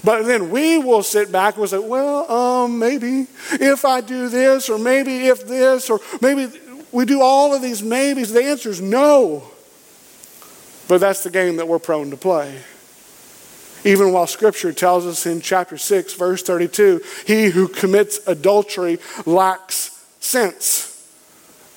But 0.03 0.24
then 0.24 0.50
we 0.51 0.77
will 0.77 1.03
sit 1.03 1.32
back 1.32 1.56
and 1.56 1.60
we'll 1.60 1.68
say, 1.68 1.80
well, 1.80 2.32
um, 2.32 2.80
maybe 2.80 3.27
if 3.51 3.84
I 3.84 4.01
do 4.01 4.30
this, 4.30 4.70
or 4.70 4.77
maybe 4.77 5.27
if 5.27 5.46
this, 5.46 5.89
or 5.89 6.00
maybe 6.22 6.48
we 6.91 7.06
do 7.06 7.22
all 7.22 7.53
of 7.53 7.62
these 7.62 7.84
maybes. 7.84 8.32
The 8.32 8.44
answer 8.44 8.70
is 8.70 8.82
no. 8.82 9.44
But 10.88 11.00
that's 11.00 11.24
the 11.24 11.30
game 11.30 11.58
that 11.58 11.68
we're 11.68 11.80
prone 11.80 12.10
to 12.12 12.18
play. 12.18 12.58
Even 13.84 14.13
while 14.13 14.27
Scripture 14.27 14.72
tells 14.72 15.06
us 15.06 15.25
in 15.25 15.41
chapter 15.41 15.77
6, 15.77 16.13
verse 16.13 16.44
32, 16.44 17.01
he 17.25 17.46
who 17.46 17.68
commits 17.68 18.20
adultery 18.27 19.00
lacks 19.25 20.06
sense. 20.20 20.90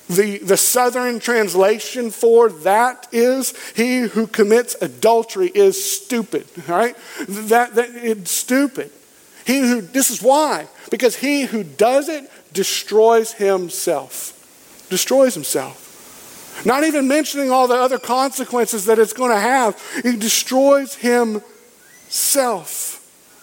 The, 0.07 0.37
the 0.37 0.57
southern 0.57 1.19
translation 1.19 2.11
for 2.11 2.49
that 2.49 3.07
is 3.11 3.55
he 3.75 4.01
who 4.01 4.27
commits 4.27 4.75
adultery 4.79 5.47
is 5.47 5.83
stupid. 5.83 6.45
All 6.69 6.75
right? 6.75 6.95
That, 7.27 7.73
that 7.75 7.89
it's 7.95 8.29
stupid. 8.29 8.91
He 9.45 9.59
who 9.59 9.81
this 9.81 10.11
is 10.11 10.21
why. 10.21 10.67
Because 10.91 11.15
he 11.15 11.43
who 11.43 11.63
does 11.63 12.07
it 12.09 12.29
destroys 12.53 13.33
himself. 13.33 14.31
Destroys 14.89 15.33
himself. 15.33 15.81
Not 16.65 16.83
even 16.83 17.07
mentioning 17.07 17.51
all 17.51 17.67
the 17.67 17.75
other 17.75 17.99
consequences 17.99 18.85
that 18.85 18.99
it's 18.99 19.13
going 19.13 19.31
to 19.31 19.39
have. 19.39 19.81
He 20.03 20.15
destroys 20.15 20.95
himself. 20.95 21.41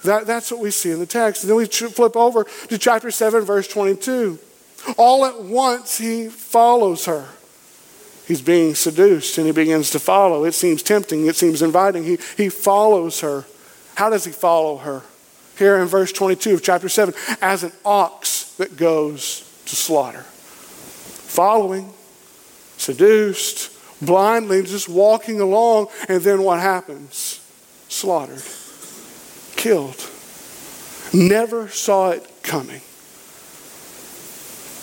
That, 0.05 0.27
that's 0.27 0.51
what 0.51 0.61
we 0.61 0.71
see 0.71 0.91
in 0.91 0.99
the 0.99 1.07
text. 1.07 1.43
And 1.43 1.51
then 1.51 1.57
we 1.57 1.67
flip 1.67 2.17
over 2.17 2.45
to 2.45 2.79
chapter 2.79 3.11
7, 3.11 3.45
verse 3.45 3.69
22. 3.69 4.39
All 4.97 5.25
at 5.25 5.43
once, 5.43 5.99
he 5.99 6.29
follows 6.29 7.07
her. 7.07 7.29
He's 8.27 8.43
being 8.43 8.75
seduced 8.75 9.37
and 9.39 9.47
he 9.47 9.53
begins 9.53 9.91
to 9.91 9.99
follow. 9.99 10.45
It 10.45 10.53
seems 10.53 10.83
tempting, 10.83 11.27
it 11.27 11.37
seems 11.37 11.63
inviting. 11.63 12.05
He, 12.05 12.19
he 12.37 12.49
follows 12.49 13.21
her. 13.21 13.45
How 13.97 14.11
does 14.11 14.25
he 14.25 14.33
follow 14.33 14.79
her? 14.79 15.03
Here 15.59 15.77
in 15.79 15.87
verse 15.87 16.13
22 16.13 16.55
of 16.55 16.63
chapter 16.63 16.89
7 16.89 17.15
as 17.41 17.63
an 17.63 17.73
ox 17.85 18.55
that 18.57 18.77
goes 18.77 19.41
to 19.67 19.77
slaughter. 19.77 20.23
Following, 20.23 21.93
seduced, 22.77 23.71
blindly, 24.01 24.63
just 24.63 24.89
walking 24.89 25.41
along, 25.41 25.89
and 26.09 26.23
then 26.23 26.43
what 26.43 26.61
happens? 26.61 27.41
Slaughtered, 27.89 28.43
killed. 29.57 30.11
Never 31.13 31.69
saw 31.69 32.11
it 32.11 32.29
coming. 32.43 32.81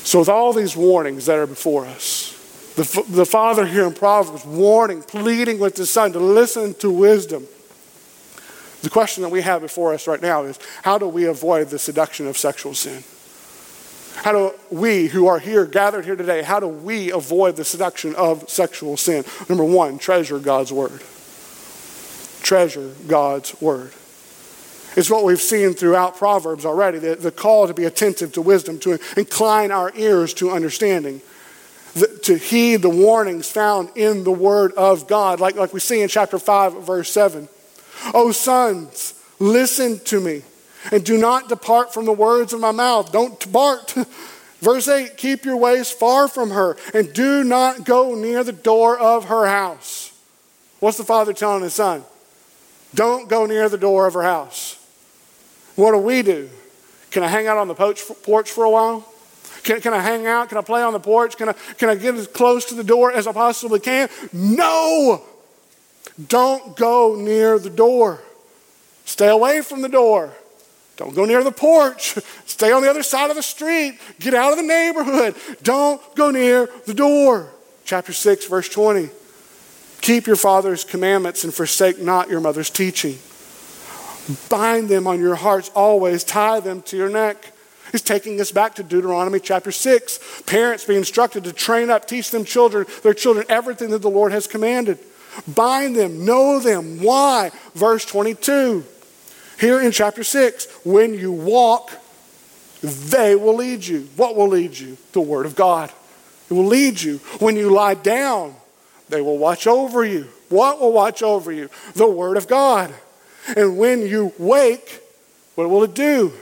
So, 0.09 0.17
with 0.17 0.29
all 0.29 0.53
these 0.53 0.75
warnings 0.75 1.27
that 1.27 1.37
are 1.37 1.45
before 1.45 1.85
us, 1.85 2.33
the, 2.75 3.05
the 3.09 3.27
father 3.27 3.63
here 3.63 3.85
in 3.85 3.93
Proverbs 3.93 4.43
warning, 4.43 5.03
pleading 5.03 5.59
with 5.59 5.77
his 5.77 5.91
son 5.91 6.13
to 6.13 6.19
listen 6.19 6.73
to 6.79 6.89
wisdom. 6.89 7.45
The 8.81 8.89
question 8.89 9.21
that 9.21 9.29
we 9.29 9.41
have 9.41 9.61
before 9.61 9.93
us 9.93 10.07
right 10.07 10.19
now 10.19 10.45
is 10.45 10.57
how 10.81 10.97
do 10.97 11.07
we 11.07 11.25
avoid 11.25 11.69
the 11.69 11.77
seduction 11.77 12.25
of 12.25 12.39
sexual 12.39 12.73
sin? 12.73 13.03
How 14.23 14.31
do 14.31 14.51
we 14.71 15.05
who 15.09 15.27
are 15.27 15.37
here, 15.37 15.67
gathered 15.67 16.05
here 16.05 16.15
today, 16.15 16.41
how 16.41 16.59
do 16.59 16.67
we 16.67 17.11
avoid 17.11 17.55
the 17.55 17.63
seduction 17.63 18.15
of 18.15 18.49
sexual 18.49 18.97
sin? 18.97 19.25
Number 19.47 19.63
one, 19.63 19.99
treasure 19.99 20.39
God's 20.39 20.73
word. 20.73 21.03
Treasure 22.41 22.95
God's 23.05 23.61
word. 23.61 23.93
It's 24.95 25.09
what 25.09 25.23
we've 25.23 25.41
seen 25.41 25.73
throughout 25.73 26.17
Proverbs 26.17 26.65
already 26.65 26.99
the, 26.99 27.15
the 27.15 27.31
call 27.31 27.67
to 27.67 27.73
be 27.73 27.85
attentive 27.85 28.33
to 28.33 28.41
wisdom, 28.41 28.79
to 28.79 28.99
incline 29.15 29.71
our 29.71 29.91
ears 29.95 30.33
to 30.35 30.51
understanding, 30.51 31.21
the, 31.93 32.07
to 32.23 32.35
heed 32.37 32.81
the 32.81 32.89
warnings 32.89 33.49
found 33.49 33.89
in 33.95 34.23
the 34.23 34.31
Word 34.31 34.73
of 34.73 35.07
God, 35.07 35.39
like, 35.39 35.55
like 35.55 35.73
we 35.73 35.79
see 35.79 36.01
in 36.01 36.09
chapter 36.09 36.39
5, 36.39 36.83
verse 36.83 37.11
7. 37.11 37.47
O 38.13 38.31
sons, 38.31 39.13
listen 39.39 39.99
to 40.05 40.19
me, 40.19 40.41
and 40.91 41.03
do 41.03 41.17
not 41.17 41.49
depart 41.49 41.93
from 41.93 42.05
the 42.05 42.13
words 42.13 42.53
of 42.53 42.59
my 42.59 42.71
mouth. 42.71 43.11
Don't 43.11 43.39
depart. 43.39 43.95
Verse 44.61 44.89
8 44.89 45.15
Keep 45.17 45.45
your 45.45 45.57
ways 45.57 45.89
far 45.89 46.27
from 46.27 46.51
her, 46.51 46.77
and 46.93 47.13
do 47.13 47.43
not 47.43 47.85
go 47.85 48.13
near 48.15 48.43
the 48.43 48.51
door 48.51 48.99
of 48.99 49.25
her 49.25 49.47
house. 49.47 50.11
What's 50.79 50.97
the 50.97 51.03
father 51.03 51.33
telling 51.33 51.63
his 51.63 51.73
son? 51.73 52.03
Don't 52.93 53.29
go 53.29 53.45
near 53.45 53.69
the 53.69 53.77
door 53.77 54.07
of 54.07 54.13
her 54.15 54.23
house. 54.23 54.78
What 55.79 55.93
do 55.93 55.99
we 55.99 56.23
do? 56.23 56.49
Can 57.09 57.23
I 57.23 57.29
hang 57.29 57.47
out 57.47 57.57
on 57.57 57.69
the 57.69 57.73
porch 57.73 58.51
for 58.51 58.65
a 58.65 58.69
while? 58.69 59.07
Can, 59.63 59.79
can 59.79 59.93
I 59.93 60.01
hang 60.01 60.27
out? 60.27 60.49
Can 60.49 60.57
I 60.57 60.61
play 60.61 60.81
on 60.81 60.91
the 60.91 60.99
porch? 60.99 61.37
Can 61.37 61.47
I, 61.47 61.53
can 61.53 61.87
I 61.87 61.95
get 61.95 62.15
as 62.15 62.27
close 62.27 62.65
to 62.65 62.75
the 62.75 62.83
door 62.83 63.13
as 63.13 63.27
I 63.27 63.31
possibly 63.31 63.79
can? 63.79 64.09
No! 64.33 65.23
Don't 66.27 66.75
go 66.75 67.15
near 67.15 67.57
the 67.59 67.69
door. 67.69 68.21
Stay 69.05 69.29
away 69.29 69.61
from 69.61 69.81
the 69.81 69.87
door. 69.87 70.33
Don't 70.97 71.15
go 71.15 71.23
near 71.23 71.45
the 71.45 71.51
porch. 71.51 72.17
Stay 72.45 72.73
on 72.73 72.81
the 72.81 72.89
other 72.89 73.01
side 73.01 73.29
of 73.29 73.37
the 73.37 73.41
street. 73.41 73.99
Get 74.19 74.33
out 74.33 74.51
of 74.51 74.57
the 74.57 74.63
neighborhood. 74.63 75.35
Don't 75.63 76.01
go 76.13 76.29
near 76.29 76.69
the 76.87 76.93
door. 76.93 77.47
Chapter 77.85 78.11
6, 78.11 78.47
verse 78.47 78.67
20. 78.67 79.09
Keep 80.01 80.27
your 80.27 80.35
father's 80.35 80.83
commandments 80.83 81.45
and 81.45 81.53
forsake 81.53 81.99
not 81.99 82.29
your 82.29 82.41
mother's 82.41 82.69
teaching. 82.69 83.17
Bind 84.49 84.89
them 84.89 85.07
on 85.07 85.19
your 85.19 85.35
hearts 85.35 85.69
always, 85.75 86.23
tie 86.23 86.59
them 86.59 86.81
to 86.83 86.97
your 86.97 87.09
neck. 87.09 87.53
He's 87.91 88.01
taking 88.01 88.39
us 88.39 88.51
back 88.51 88.75
to 88.75 88.83
Deuteronomy 88.83 89.39
chapter 89.39 89.71
6. 89.71 90.43
Parents 90.45 90.85
be 90.85 90.95
instructed 90.95 91.43
to 91.45 91.53
train 91.53 91.89
up, 91.89 92.07
teach 92.07 92.29
them 92.29 92.45
children, 92.45 92.85
their 93.01 93.15
children, 93.15 93.45
everything 93.49 93.89
that 93.91 94.01
the 94.01 94.09
Lord 94.09 94.31
has 94.31 94.45
commanded. 94.45 94.99
Bind 95.47 95.95
them, 95.95 96.25
know 96.25 96.59
them. 96.59 97.01
Why? 97.01 97.51
Verse 97.73 98.05
22. 98.05 98.85
Here 99.59 99.81
in 99.81 99.91
chapter 99.91 100.23
6, 100.23 100.67
when 100.85 101.13
you 101.13 101.31
walk, 101.31 101.91
they 102.81 103.35
will 103.35 103.55
lead 103.55 103.85
you. 103.85 104.07
What 104.15 104.35
will 104.35 104.47
lead 104.47 104.77
you? 104.77 104.97
The 105.11 105.21
Word 105.21 105.45
of 105.45 105.55
God. 105.55 105.91
It 106.49 106.53
will 106.53 106.65
lead 106.65 107.01
you. 107.01 107.17
When 107.39 107.55
you 107.55 107.69
lie 107.71 107.95
down, 107.95 108.55
they 109.09 109.21
will 109.21 109.37
watch 109.37 109.67
over 109.67 110.05
you. 110.05 110.27
What 110.49 110.79
will 110.79 110.93
watch 110.93 111.21
over 111.21 111.51
you? 111.51 111.69
The 111.95 112.07
Word 112.07 112.37
of 112.37 112.47
God. 112.47 112.93
And 113.55 113.77
when 113.77 114.01
you 114.01 114.33
wake, 114.37 115.01
what 115.55 115.69
will 115.69 115.83
it 115.83 115.93
do? 115.93 116.33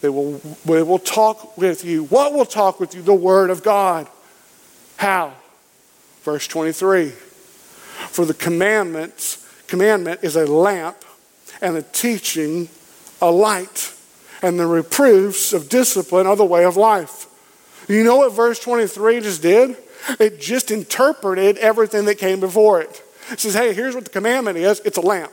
They 0.00 0.08
will, 0.08 0.38
they 0.64 0.82
will 0.82 0.98
talk 0.98 1.56
with 1.56 1.84
you. 1.84 2.04
What 2.04 2.32
will 2.32 2.44
talk 2.44 2.80
with 2.80 2.94
you? 2.94 3.02
The 3.02 3.14
Word 3.14 3.50
of 3.50 3.62
God. 3.62 4.08
How? 4.96 5.34
Verse 6.22 6.46
23. 6.46 7.10
For 7.10 8.24
the 8.24 8.34
commandments, 8.34 9.48
commandment 9.68 10.20
is 10.22 10.36
a 10.36 10.46
lamp, 10.46 10.96
and 11.60 11.76
the 11.76 11.82
teaching 11.82 12.68
a 13.20 13.30
light, 13.30 13.94
and 14.42 14.58
the 14.58 14.66
reproofs 14.66 15.52
of 15.52 15.68
discipline 15.68 16.26
are 16.26 16.36
the 16.36 16.44
way 16.44 16.64
of 16.64 16.76
life. 16.76 17.26
You 17.88 18.04
know 18.04 18.16
what 18.18 18.32
verse 18.32 18.58
23 18.58 19.20
just 19.20 19.42
did? 19.42 19.76
It 20.18 20.40
just 20.40 20.70
interpreted 20.70 21.58
everything 21.58 22.06
that 22.06 22.18
came 22.18 22.40
before 22.40 22.80
it. 22.80 23.02
It 23.30 23.40
says, 23.40 23.54
hey, 23.54 23.72
here's 23.72 23.94
what 23.94 24.04
the 24.04 24.10
commandment 24.10 24.58
is 24.58 24.80
it's 24.84 24.98
a 24.98 25.00
lamp. 25.02 25.32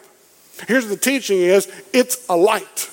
Here's 0.68 0.86
what 0.86 0.92
the 0.92 0.98
teaching 0.98 1.39
is 1.39 1.72
it's 1.94 2.25
a 2.30 2.36
light. 2.36 2.89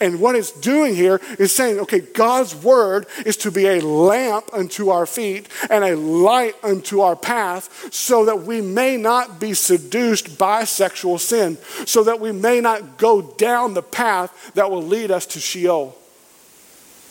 And 0.00 0.20
what 0.20 0.34
it's 0.34 0.52
doing 0.52 0.94
here 0.94 1.20
is 1.38 1.54
saying, 1.54 1.78
okay, 1.80 2.00
God's 2.00 2.54
word 2.54 3.06
is 3.24 3.36
to 3.38 3.50
be 3.50 3.66
a 3.66 3.80
lamp 3.80 4.50
unto 4.52 4.90
our 4.90 5.06
feet 5.06 5.48
and 5.70 5.84
a 5.84 5.96
light 5.96 6.56
unto 6.62 7.00
our 7.00 7.16
path 7.16 7.92
so 7.92 8.24
that 8.26 8.42
we 8.42 8.60
may 8.60 8.96
not 8.96 9.40
be 9.40 9.54
seduced 9.54 10.36
by 10.36 10.64
sexual 10.64 11.18
sin, 11.18 11.56
so 11.86 12.02
that 12.04 12.20
we 12.20 12.32
may 12.32 12.60
not 12.60 12.98
go 12.98 13.22
down 13.22 13.74
the 13.74 13.82
path 13.82 14.52
that 14.54 14.70
will 14.70 14.82
lead 14.82 15.10
us 15.10 15.26
to 15.26 15.40
Sheol. 15.40 15.96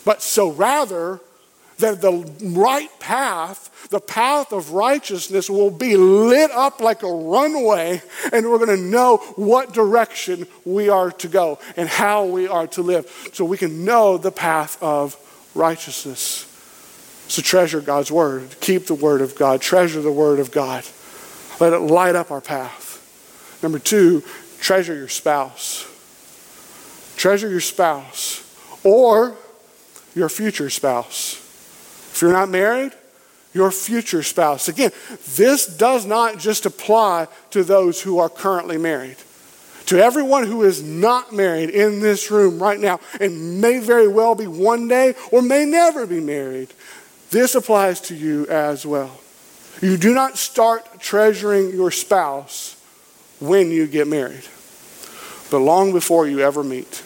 But 0.06 0.22
so 0.22 0.52
rather, 0.52 1.20
that 1.77 2.01
the 2.01 2.29
right 2.41 2.89
path, 3.00 3.88
the 3.89 4.00
path 4.00 4.51
of 4.51 4.72
righteousness, 4.72 5.50
will 5.50 5.72
be 5.72 5.96
lit 5.96 6.51
up 6.51 6.81
like 6.81 7.03
a 7.03 7.12
runway, 7.12 8.01
and 8.31 8.50
we're 8.50 8.57
going 8.57 8.75
to 8.75 8.84
know 8.84 9.17
what 9.36 9.74
direction 9.74 10.48
we 10.65 10.89
are 10.89 11.12
to 11.12 11.27
go 11.27 11.60
and 11.75 11.88
how 11.88 12.25
we 12.25 12.48
are 12.48 12.67
to 12.67 12.81
live 12.81 13.29
so 13.34 13.46
we 13.46 13.57
can 13.57 13.86
know 13.86 14.17
the 14.17 14.31
path 14.31 14.81
of 14.81 15.15
righteousness. 15.53 16.43
So 17.27 17.41
treasure 17.41 17.81
God's 17.81 18.12
word, 18.12 18.55
keep 18.62 18.88
the 18.88 18.96
word 18.96 19.22
of 19.22 19.36
God, 19.36 19.62
treasure 19.62 20.02
the 20.02 20.12
word 20.12 20.39
of 20.39 20.52
God. 20.52 20.86
Let 21.60 21.73
it 21.73 21.80
light 21.80 22.15
up 22.15 22.32
our 22.32 22.41
path. 22.41 23.60
Number 23.62 23.80
two, 23.80 24.23
treasure 24.60 24.95
your 24.95 25.08
spouse. 25.08 25.86
Treasure 27.17 27.49
your 27.49 27.62
spouse 27.62 28.43
or 28.84 29.36
your 30.15 30.30
future 30.30 30.69
spouse. 30.69 31.43
If 32.17 32.23
you're 32.23 32.32
not 32.32 32.49
married, 32.49 32.93
your 33.53 33.69
future 33.69 34.23
spouse. 34.23 34.67
Again, 34.67 34.89
this 35.36 35.67
does 35.67 36.03
not 36.03 36.39
just 36.39 36.65
apply 36.65 37.27
to 37.51 37.63
those 37.63 38.01
who 38.01 38.17
are 38.17 38.27
currently 38.27 38.80
married. 38.80 39.17
To 39.86 40.03
everyone 40.03 40.47
who 40.47 40.63
is 40.63 40.82
not 40.82 41.32
married 41.32 41.69
in 41.69 41.99
this 41.99 42.32
room 42.32 42.58
right 42.58 42.80
now 42.80 43.01
and 43.21 43.62
may 43.62 43.77
very 43.77 44.08
well 44.08 44.34
be 44.34 44.47
one 44.47 44.88
day 44.88 45.13
or 45.32 45.43
may 45.43 45.63
never 45.63 46.08
be 46.08 46.19
married, 46.19 46.69
this 47.30 47.53
applies 47.53 48.01
to 48.01 48.15
you 48.15 48.47
as 48.47 48.84
well. 48.84 49.19
You 49.80 49.95
do 49.95 50.12
not 50.15 50.39
start 50.39 50.99
treasuring 50.99 51.69
your 51.69 51.91
spouse 51.91 52.84
when 53.39 53.69
you 53.69 53.86
get 53.86 54.08
married, 54.08 54.45
but 55.51 55.60
long 55.60 55.93
before 55.93 56.25
you 56.27 56.39
ever 56.39 56.63
meet, 56.63 57.03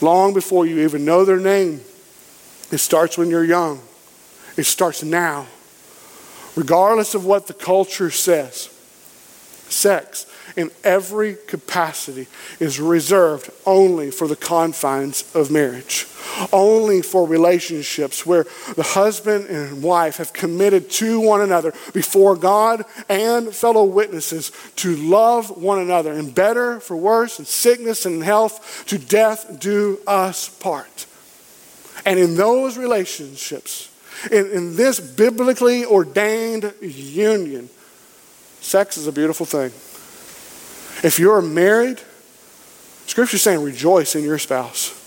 long 0.00 0.32
before 0.32 0.64
you 0.64 0.80
even 0.80 1.04
know 1.04 1.26
their 1.26 1.40
name. 1.40 1.82
It 2.72 2.78
starts 2.78 3.18
when 3.18 3.28
you're 3.28 3.44
young. 3.44 3.82
It 4.56 4.64
starts 4.64 5.02
now. 5.02 5.46
Regardless 6.56 7.14
of 7.14 7.24
what 7.24 7.48
the 7.48 7.54
culture 7.54 8.10
says, 8.10 8.70
sex 9.68 10.26
in 10.56 10.70
every 10.84 11.36
capacity 11.48 12.28
is 12.60 12.78
reserved 12.78 13.50
only 13.66 14.10
for 14.10 14.28
the 14.28 14.36
confines 14.36 15.24
of 15.34 15.50
marriage, 15.50 16.06
only 16.52 17.02
for 17.02 17.26
relationships 17.26 18.24
where 18.24 18.46
the 18.76 18.82
husband 18.84 19.46
and 19.46 19.82
wife 19.82 20.18
have 20.18 20.32
committed 20.32 20.88
to 20.90 21.18
one 21.20 21.40
another 21.40 21.72
before 21.92 22.36
God 22.36 22.84
and 23.08 23.52
fellow 23.52 23.84
witnesses 23.84 24.52
to 24.76 24.94
love 24.94 25.50
one 25.50 25.80
another 25.80 26.12
in 26.12 26.30
better, 26.30 26.78
for 26.78 26.96
worse, 26.96 27.40
in 27.40 27.44
sickness 27.44 28.06
and 28.06 28.22
health, 28.22 28.84
to 28.86 28.98
death 28.98 29.58
do 29.58 29.98
us 30.06 30.48
part. 30.48 31.06
And 32.06 32.18
in 32.18 32.36
those 32.36 32.76
relationships, 32.76 33.88
in, 34.30 34.50
in 34.50 34.76
this 34.76 35.00
biblically 35.00 35.84
ordained 35.84 36.72
union, 36.80 37.68
sex 38.60 38.96
is 38.96 39.06
a 39.06 39.12
beautiful 39.12 39.46
thing. 39.46 39.72
If 41.06 41.18
you're 41.18 41.42
married, 41.42 42.00
Scripture's 43.06 43.42
saying 43.42 43.62
rejoice 43.62 44.14
in 44.14 44.24
your 44.24 44.38
spouse. 44.38 45.00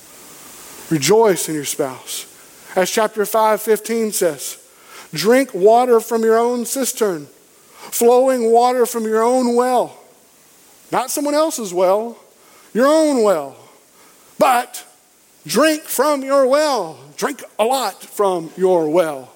Rejoice 0.91 1.49
in 1.49 1.56
your 1.56 1.65
spouse. 1.65 2.25
As 2.75 2.89
chapter 2.89 3.25
5, 3.25 3.62
15 3.62 4.12
says, 4.12 4.58
drink 5.13 5.53
water 5.53 5.99
from 5.99 6.23
your 6.23 6.38
own 6.38 6.65
cistern, 6.65 7.25
flowing 7.25 8.51
water 8.51 8.86
from 8.86 9.03
your 9.03 9.23
own 9.23 9.56
well. 9.56 9.97
Not 10.91 11.12
someone 11.12 11.34
else's 11.34 11.73
well, 11.73 12.17
your 12.73 12.88
own 12.88 13.23
well. 13.23 13.58
But 14.38 14.87
drink 15.47 15.83
from 15.83 16.23
your 16.23 16.45
well. 16.45 16.99
Drink 17.15 17.43
a 17.57 17.63
lot 17.63 18.03
from 18.03 18.51
your 18.57 18.89
well. 18.89 19.33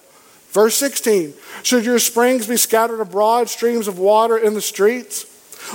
Verse 0.52 0.76
16 0.76 1.34
Should 1.63 1.86
your 1.86 2.00
springs 2.00 2.47
be 2.47 2.58
scattered 2.58 3.02
abroad, 3.02 3.50
streams 3.50 3.88
of 3.88 3.97
water 3.97 4.38
in 4.38 4.54
the 4.54 4.62
streets? 4.62 5.26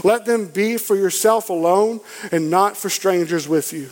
Let 0.04 0.24
them 0.26 0.46
be 0.46 0.76
for 0.76 0.96
yourself 0.96 1.48
alone 1.48 2.00
and 2.32 2.50
not 2.50 2.76
for 2.76 2.90
strangers 2.90 3.48
with 3.48 3.72
you. 3.72 3.90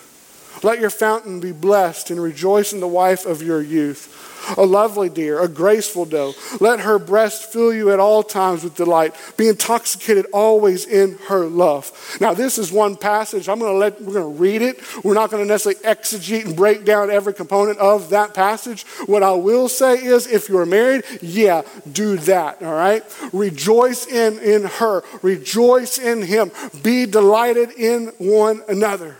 Let 0.62 0.80
your 0.80 0.90
fountain 0.90 1.40
be 1.40 1.52
blessed 1.52 2.10
and 2.10 2.22
rejoice 2.22 2.72
in 2.72 2.80
the 2.80 2.88
wife 2.88 3.26
of 3.26 3.42
your 3.42 3.60
youth 3.60 4.24
a 4.56 4.64
lovely 4.64 5.08
deer, 5.08 5.40
a 5.40 5.48
graceful 5.48 6.04
doe. 6.04 6.34
Let 6.60 6.80
her 6.80 6.98
breast 6.98 7.52
fill 7.52 7.72
you 7.72 7.92
at 7.92 8.00
all 8.00 8.22
times 8.22 8.64
with 8.64 8.74
delight. 8.74 9.14
Be 9.36 9.48
intoxicated 9.48 10.26
always 10.32 10.86
in 10.86 11.18
her 11.28 11.46
love. 11.46 11.92
Now, 12.20 12.34
this 12.34 12.58
is 12.58 12.72
one 12.72 12.96
passage. 12.96 13.48
I'm 13.48 13.58
going 13.58 13.72
to 13.72 13.78
let, 13.78 14.00
we're 14.00 14.12
going 14.12 14.34
to 14.34 14.40
read 14.40 14.62
it. 14.62 14.80
We're 15.04 15.14
not 15.14 15.30
going 15.30 15.42
to 15.42 15.48
necessarily 15.48 15.80
exegete 15.82 16.46
and 16.46 16.56
break 16.56 16.84
down 16.84 17.10
every 17.10 17.34
component 17.34 17.78
of 17.78 18.10
that 18.10 18.34
passage. 18.34 18.84
What 19.06 19.22
I 19.22 19.32
will 19.32 19.68
say 19.68 19.94
is 19.94 20.26
if 20.26 20.48
you're 20.48 20.66
married, 20.66 21.04
yeah, 21.20 21.62
do 21.90 22.16
that, 22.18 22.62
all 22.62 22.74
right? 22.74 23.02
Rejoice 23.32 24.06
in, 24.06 24.38
in 24.38 24.64
her, 24.64 25.02
rejoice 25.22 25.98
in 25.98 26.22
him. 26.22 26.50
Be 26.82 27.06
delighted 27.06 27.72
in 27.72 28.08
one 28.18 28.62
another. 28.68 29.16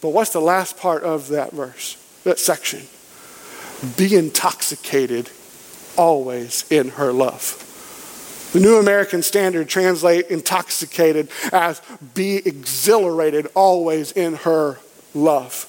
But 0.00 0.10
what's 0.10 0.32
the 0.32 0.40
last 0.40 0.76
part 0.76 1.02
of 1.02 1.28
that 1.28 1.52
verse, 1.52 1.96
that 2.24 2.38
section? 2.38 2.82
be 3.96 4.14
intoxicated 4.14 5.30
always 5.96 6.70
in 6.70 6.90
her 6.90 7.12
love. 7.12 7.66
The 8.52 8.60
New 8.60 8.78
American 8.78 9.22
Standard 9.22 9.68
translate 9.68 10.26
intoxicated 10.26 11.28
as 11.52 11.80
be 12.14 12.36
exhilarated 12.36 13.48
always 13.54 14.12
in 14.12 14.34
her 14.34 14.78
love. 15.14 15.66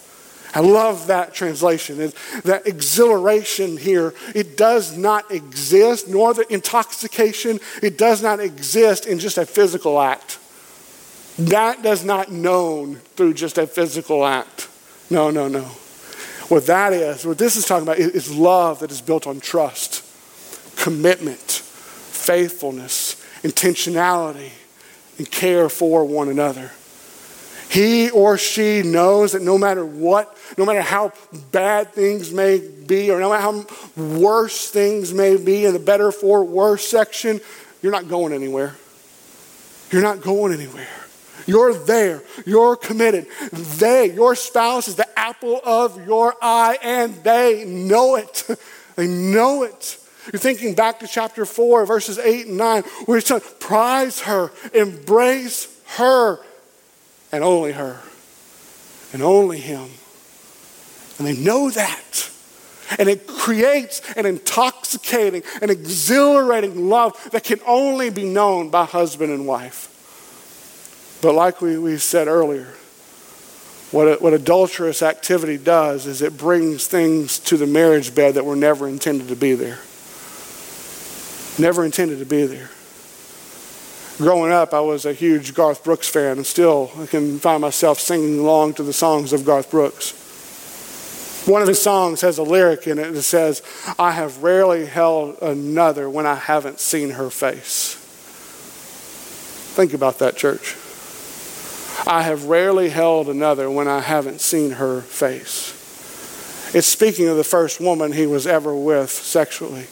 I 0.54 0.60
love 0.60 1.08
that 1.08 1.34
translation. 1.34 2.12
That 2.44 2.64
exhilaration 2.66 3.78
here, 3.78 4.14
it 4.36 4.58
does 4.58 4.98
not 4.98 5.32
exist, 5.32 6.10
nor 6.10 6.34
the 6.34 6.52
intoxication, 6.52 7.60
it 7.82 7.98
does 7.98 8.22
not 8.22 8.42
exist 8.42 9.06
in 9.06 9.20
just 9.20 9.38
a 9.38 9.46
physical 9.46 10.02
act. 10.02 10.40
That 11.38 11.82
does 11.82 12.04
not 12.04 12.32
known 12.32 12.96
through 13.16 13.34
just 13.36 13.58
a 13.58 13.68
physical 13.68 14.26
act. 14.26 14.70
No, 15.10 15.30
no, 15.30 15.48
no. 15.48 15.64
What 16.52 16.66
that 16.68 16.94
is, 16.94 17.26
what 17.26 17.38
this 17.38 17.56
is 17.56 17.66
talking 17.66 17.88
about, 17.88 17.98
is 17.98 18.36
love 18.36 18.80
that 18.80 18.92
is 18.92 19.02
built 19.02 19.26
on 19.26 19.40
trust, 19.40 20.04
commitment, 20.78 21.40
faithfulness, 21.40 23.16
intentionality, 23.42 24.52
and 25.18 25.30
care 25.30 25.70
for 25.70 26.04
one 26.04 26.28
another. 26.28 26.72
He 27.70 28.10
or 28.10 28.38
she 28.38 28.82
knows 28.82 29.32
that 29.32 29.42
no 29.42 29.58
matter 29.58 29.86
what, 29.86 30.38
no 30.58 30.66
matter 30.66 30.82
how 30.82 31.14
bad 31.54 31.94
things 31.94 32.34
may 32.34 32.60
be, 32.60 33.10
or 33.10 33.22
no 33.22 33.30
matter 33.30 33.42
how 33.42 33.66
worse 33.96 34.70
things 34.70 35.14
may 35.14 35.38
be 35.38 35.64
in 35.64 35.72
the 35.72 35.80
better 35.80 36.12
for 36.12 36.44
worse 36.44 36.86
section, 36.86 37.40
you're 37.82 37.94
not 37.94 38.10
going 38.10 38.34
anywhere. 38.34 38.76
You're 39.90 40.02
not 40.02 40.20
going 40.20 40.52
anywhere. 40.54 40.88
You're 41.52 41.74
there. 41.74 42.24
You're 42.46 42.78
committed. 42.78 43.28
They, 43.52 44.14
your 44.14 44.36
spouse, 44.36 44.88
is 44.88 44.96
the 44.96 45.20
apple 45.20 45.60
of 45.66 46.08
your 46.08 46.34
eye, 46.42 46.78
and 46.82 47.14
they 47.26 47.66
know 47.66 48.16
it. 48.16 48.48
They 48.98 49.08
know 49.08 49.64
it. 49.64 49.98
You're 50.32 50.40
thinking 50.42 50.76
back 50.76 51.00
to 51.00 51.08
chapter 51.08 51.46
4, 51.46 51.86
verses 51.86 52.20
8 52.20 52.48
and 52.48 52.58
9, 52.58 52.84
where 53.06 53.18
he's 53.18 53.26
saying, 53.26 53.42
prize 53.62 54.20
her, 54.20 54.52
embrace 54.74 55.74
her, 55.96 56.40
and 57.32 57.42
only 57.42 57.72
her, 57.72 58.02
and 59.14 59.24
only 59.24 59.60
him. 59.60 59.90
And 61.18 61.26
they 61.26 61.38
know 61.38 61.70
that. 61.70 62.30
And 63.00 63.08
it 63.08 63.26
creates 63.28 64.02
an 64.16 64.26
intoxicating 64.26 65.44
and 65.62 65.72
exhilarating 65.72 66.90
love 66.90 67.18
that 67.32 67.46
can 67.46 67.62
only 67.66 68.10
be 68.10 68.26
known 68.26 68.70
by 68.70 68.84
husband 68.84 69.32
and 69.32 69.48
wife. 69.48 69.88
But 71.22 71.34
like 71.36 71.62
we, 71.62 71.78
we 71.78 71.98
said 71.98 72.28
earlier, 72.28 72.74
what, 73.92 74.22
what 74.22 74.34
adulterous 74.34 75.02
activity 75.02 75.58
does 75.58 76.08
is 76.08 76.22
it 76.22 76.38
brings 76.38 76.88
things 76.88 77.40
to 77.40 77.58
the 77.58 77.68
marriage 77.68 78.16
bed 78.16 78.36
that 78.36 78.46
were 78.46 78.56
never 78.56 78.88
intended 78.88 79.28
to 79.28 79.36
be 79.36 79.54
there. 79.54 79.80
Never 81.60 81.86
intended 81.86 82.20
to 82.20 82.26
be 82.26 82.46
there. 82.46 82.70
Growing 84.18 84.52
up, 84.52 84.74
I 84.74 84.80
was 84.80 85.06
a 85.06 85.14
huge 85.14 85.54
Garth 85.54 85.84
Brooks 85.84 86.08
fan, 86.08 86.38
and 86.38 86.46
still 86.46 86.92
I 86.98 87.06
can 87.06 87.40
find 87.40 87.62
myself 87.62 88.00
singing 88.00 88.40
along 88.40 88.76
to 88.76 88.84
the 88.84 88.94
songs 88.94 89.34
of 89.34 89.46
Garth 89.46 89.70
Brooks. 89.70 90.18
One 91.48 91.62
of 91.62 91.68
his 91.68 91.82
songs 91.82 92.22
has 92.22 92.38
a 92.38 92.44
lyric 92.44 92.88
in 92.88 93.00
it 93.00 93.12
that 93.12 93.24
says, 93.24 93.64
I 93.98 94.12
have 94.12 94.44
rarely 94.44 94.86
held 94.86 95.42
another 95.42 96.10
when 96.10 96.26
I 96.26 96.36
haven't 96.36 96.80
seen 96.80 97.12
her 97.12 97.30
face. 97.30 97.96
Think 99.76 99.94
about 99.94 100.20
that, 100.20 100.38
church. 100.38 100.76
I 102.08 102.24
have 102.24 102.46
rarely 102.46 102.90
held 102.90 103.30
another 103.30 103.70
when 103.70 103.88
I 103.88 104.00
haven't 104.00 104.42
seen 104.42 104.72
her 104.72 105.02
face. 105.02 105.78
It's 106.74 106.88
speaking 106.88 107.28
of 107.28 107.38
the 107.38 107.44
first 107.44 107.80
woman 107.80 108.14
he 108.14 108.26
was 108.26 108.48
ever 108.48 108.76
with 108.76 109.10
sexually. 109.10 109.88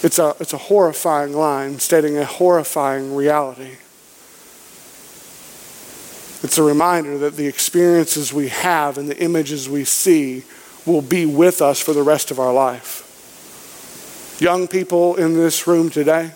It's 0.00 0.18
a, 0.18 0.34
it's 0.38 0.52
a 0.52 0.58
horrifying 0.58 1.32
line 1.32 1.80
stating 1.80 2.16
a 2.16 2.24
horrifying 2.24 3.16
reality. 3.16 3.78
It's 6.40 6.56
a 6.56 6.62
reminder 6.62 7.18
that 7.18 7.34
the 7.34 7.48
experiences 7.48 8.32
we 8.32 8.48
have 8.48 8.96
and 8.96 9.08
the 9.08 9.20
images 9.20 9.68
we 9.68 9.84
see 9.84 10.44
will 10.86 11.02
be 11.02 11.26
with 11.26 11.60
us 11.60 11.80
for 11.80 11.92
the 11.92 12.02
rest 12.02 12.30
of 12.30 12.38
our 12.38 12.52
life. 12.52 13.04
Young 14.40 14.68
people 14.68 15.16
in 15.16 15.34
this 15.34 15.66
room 15.66 15.90
today, 15.90 16.30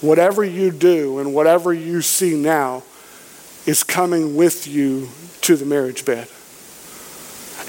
whatever 0.00 0.44
you 0.44 0.70
do 0.70 1.18
and 1.18 1.34
whatever 1.34 1.72
you 1.72 2.02
see 2.02 2.34
now 2.36 2.82
is 3.66 3.82
coming 3.82 4.36
with 4.36 4.66
you 4.66 5.08
to 5.42 5.56
the 5.56 5.64
marriage 5.64 6.04
bed. 6.04 6.28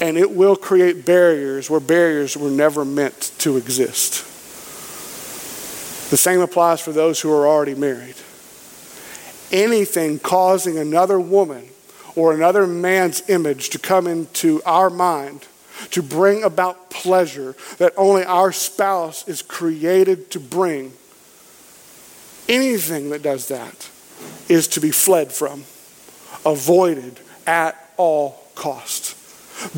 And 0.00 0.16
it 0.16 0.30
will 0.30 0.54
create 0.54 1.04
barriers 1.04 1.68
where 1.68 1.80
barriers 1.80 2.36
were 2.36 2.50
never 2.50 2.84
meant 2.84 3.32
to 3.38 3.56
exist. 3.56 4.24
The 6.10 6.16
same 6.16 6.40
applies 6.40 6.80
for 6.80 6.92
those 6.92 7.20
who 7.20 7.32
are 7.32 7.46
already 7.46 7.74
married. 7.74 8.14
Anything 9.50 10.18
causing 10.18 10.78
another 10.78 11.18
woman 11.18 11.68
or 12.14 12.32
another 12.32 12.66
man's 12.66 13.28
image 13.28 13.70
to 13.70 13.78
come 13.78 14.06
into 14.06 14.62
our 14.64 14.90
mind 14.90 15.46
to 15.90 16.02
bring 16.02 16.42
about 16.42 16.90
pleasure 16.90 17.54
that 17.78 17.92
only 17.96 18.24
our 18.24 18.52
spouse 18.52 19.26
is 19.28 19.42
created 19.42 20.30
to 20.30 20.40
bring 20.40 20.92
Anything 22.48 23.10
that 23.10 23.22
does 23.22 23.48
that 23.48 23.90
is 24.48 24.68
to 24.68 24.80
be 24.80 24.90
fled 24.90 25.32
from, 25.32 25.64
avoided 26.46 27.20
at 27.46 27.92
all 27.96 28.42
cost. 28.54 29.16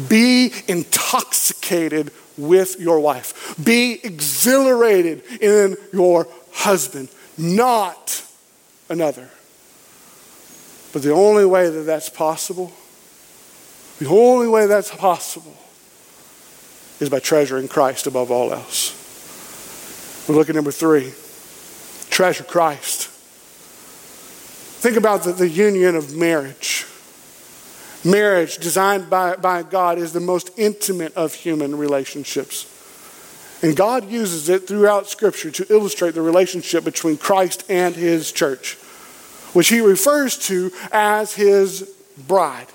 Be 0.08 0.52
intoxicated 0.68 2.12
with 2.36 2.78
your 2.78 3.00
wife. 3.00 3.56
Be 3.62 4.00
exhilarated 4.04 5.22
in 5.40 5.76
your 5.92 6.28
husband, 6.52 7.08
not 7.36 8.24
another. 8.88 9.28
But 10.92 11.02
the 11.02 11.12
only 11.12 11.44
way 11.44 11.70
that 11.70 11.82
that's 11.82 12.08
possible, 12.08 12.72
the 13.98 14.08
only 14.08 14.48
way 14.48 14.66
that's 14.66 14.94
possible 14.94 15.56
is 17.00 17.08
by 17.08 17.20
treasuring 17.20 17.68
Christ 17.68 18.06
above 18.06 18.30
all 18.30 18.52
else. 18.52 18.96
We 20.28 20.34
look 20.34 20.48
at 20.48 20.54
number 20.54 20.72
three 20.72 21.12
treasure 22.20 22.44
Christ. 22.44 23.08
Think 24.82 24.98
about 24.98 25.24
the, 25.24 25.32
the 25.32 25.48
union 25.48 25.96
of 25.96 26.14
marriage. 26.14 26.84
Marriage, 28.04 28.58
designed 28.58 29.08
by, 29.08 29.36
by 29.36 29.62
God, 29.62 29.96
is 29.96 30.12
the 30.12 30.20
most 30.20 30.50
intimate 30.58 31.14
of 31.14 31.32
human 31.32 31.78
relationships. 31.78 32.66
And 33.62 33.74
God 33.74 34.10
uses 34.10 34.50
it 34.50 34.68
throughout 34.68 35.08
Scripture 35.08 35.50
to 35.50 35.72
illustrate 35.72 36.12
the 36.12 36.20
relationship 36.20 36.84
between 36.84 37.16
Christ 37.16 37.64
and 37.70 37.96
His 37.96 38.30
church, 38.32 38.74
which 39.54 39.68
He 39.68 39.80
refers 39.80 40.36
to 40.48 40.70
as 40.92 41.32
His 41.32 41.90
bride. 42.28 42.66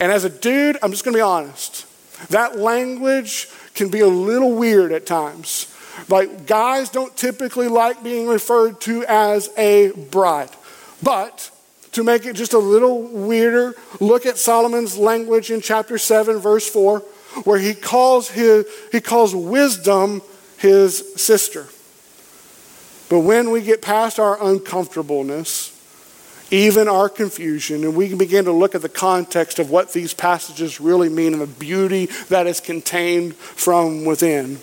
And 0.00 0.10
as 0.10 0.24
a 0.24 0.30
dude, 0.30 0.78
I'm 0.82 0.92
just 0.92 1.04
going 1.04 1.12
to 1.12 1.18
be 1.18 1.20
honest, 1.20 1.84
that 2.30 2.56
language 2.56 3.50
can 3.74 3.90
be 3.90 4.00
a 4.00 4.08
little 4.08 4.54
weird 4.54 4.92
at 4.92 5.04
times. 5.04 5.70
Like, 6.08 6.46
guys 6.46 6.90
don't 6.90 7.16
typically 7.16 7.68
like 7.68 8.02
being 8.02 8.26
referred 8.26 8.80
to 8.82 9.04
as 9.06 9.50
a 9.56 9.92
bride. 10.10 10.50
But 11.02 11.50
to 11.92 12.04
make 12.04 12.26
it 12.26 12.36
just 12.36 12.52
a 12.52 12.58
little 12.58 13.02
weirder, 13.02 13.74
look 14.00 14.26
at 14.26 14.38
Solomon's 14.38 14.96
language 14.98 15.50
in 15.50 15.60
chapter 15.60 15.98
7, 15.98 16.38
verse 16.38 16.68
4, 16.68 17.00
where 17.44 17.58
he 17.58 17.74
calls, 17.74 18.28
his, 18.28 18.66
he 18.92 19.00
calls 19.00 19.34
wisdom 19.34 20.22
his 20.58 21.14
sister. 21.20 21.66
But 23.08 23.20
when 23.20 23.50
we 23.50 23.62
get 23.62 23.82
past 23.82 24.18
our 24.18 24.42
uncomfortableness, 24.42 25.72
even 26.50 26.88
our 26.88 27.08
confusion, 27.08 27.84
and 27.84 27.96
we 27.96 28.14
begin 28.14 28.44
to 28.44 28.52
look 28.52 28.74
at 28.74 28.82
the 28.82 28.88
context 28.88 29.58
of 29.58 29.70
what 29.70 29.92
these 29.92 30.14
passages 30.14 30.80
really 30.80 31.08
mean 31.08 31.32
and 31.32 31.42
the 31.42 31.46
beauty 31.46 32.06
that 32.28 32.46
is 32.46 32.60
contained 32.60 33.34
from 33.34 34.04
within, 34.04 34.58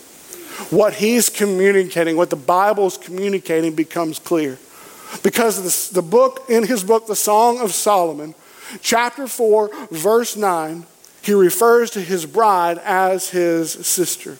what 0.69 0.93
he's 0.93 1.29
communicating, 1.29 2.17
what 2.17 2.29
the 2.29 2.35
Bible 2.35 2.87
is 2.87 2.97
communicating, 2.97 3.75
becomes 3.75 4.19
clear. 4.19 4.57
Because 5.21 5.89
the 5.89 6.01
book, 6.01 6.45
in 6.49 6.65
his 6.65 6.83
book, 6.83 7.07
The 7.07 7.15
Song 7.15 7.59
of 7.59 7.73
Solomon, 7.73 8.35
chapter 8.81 9.27
4, 9.27 9.69
verse 9.91 10.35
9, 10.35 10.85
he 11.21 11.33
refers 11.33 11.91
to 11.91 12.01
his 12.01 12.25
bride 12.25 12.79
as 12.79 13.29
his 13.29 13.71
sister. 13.71 14.37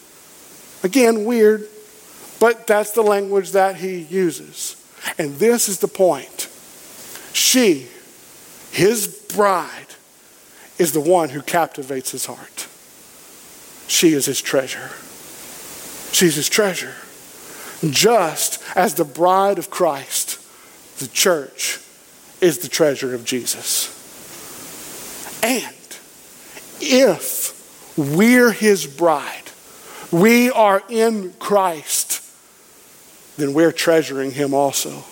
Again, 0.84 1.26
weird, 1.26 1.68
but 2.40 2.68
that's 2.68 2.92
the 2.92 3.04
language 3.04 3.52
that 3.52 3.78
he 3.78 4.00
uses. 4.00 4.76
And 5.18 5.36
this 5.36 5.70
is 5.70 5.80
the 5.80 5.88
point. 5.88 6.50
She, 7.34 7.88
his 8.72 9.08
bride, 9.08 9.88
is 10.78 10.92
the 10.92 11.00
one 11.00 11.30
who 11.30 11.42
captivates 11.42 12.12
his 12.12 12.26
heart. 12.26 12.68
She 13.88 14.14
is 14.14 14.26
his 14.26 14.42
treasure. 14.42 14.92
She's 16.14 16.36
his 16.36 16.48
treasure. 16.48 16.94
Just 17.90 18.64
as 18.78 18.94
the 18.94 19.04
bride 19.04 19.58
of 19.58 19.70
Christ, 19.70 20.40
the 21.00 21.08
church, 21.08 21.80
is 22.40 22.60
the 22.60 22.70
treasure 22.70 23.16
of 23.16 23.26
Jesus. 23.26 23.90
And 25.44 25.76
if 26.80 27.98
we're 27.98 28.52
his 28.52 28.86
bride, 28.86 29.50
we 30.12 30.52
are 30.52 30.84
in 30.88 31.34
Christ, 31.40 32.22
then 33.38 33.54
we're 33.54 33.72
treasuring 33.72 34.32
him 34.32 34.54
also. 34.54 35.04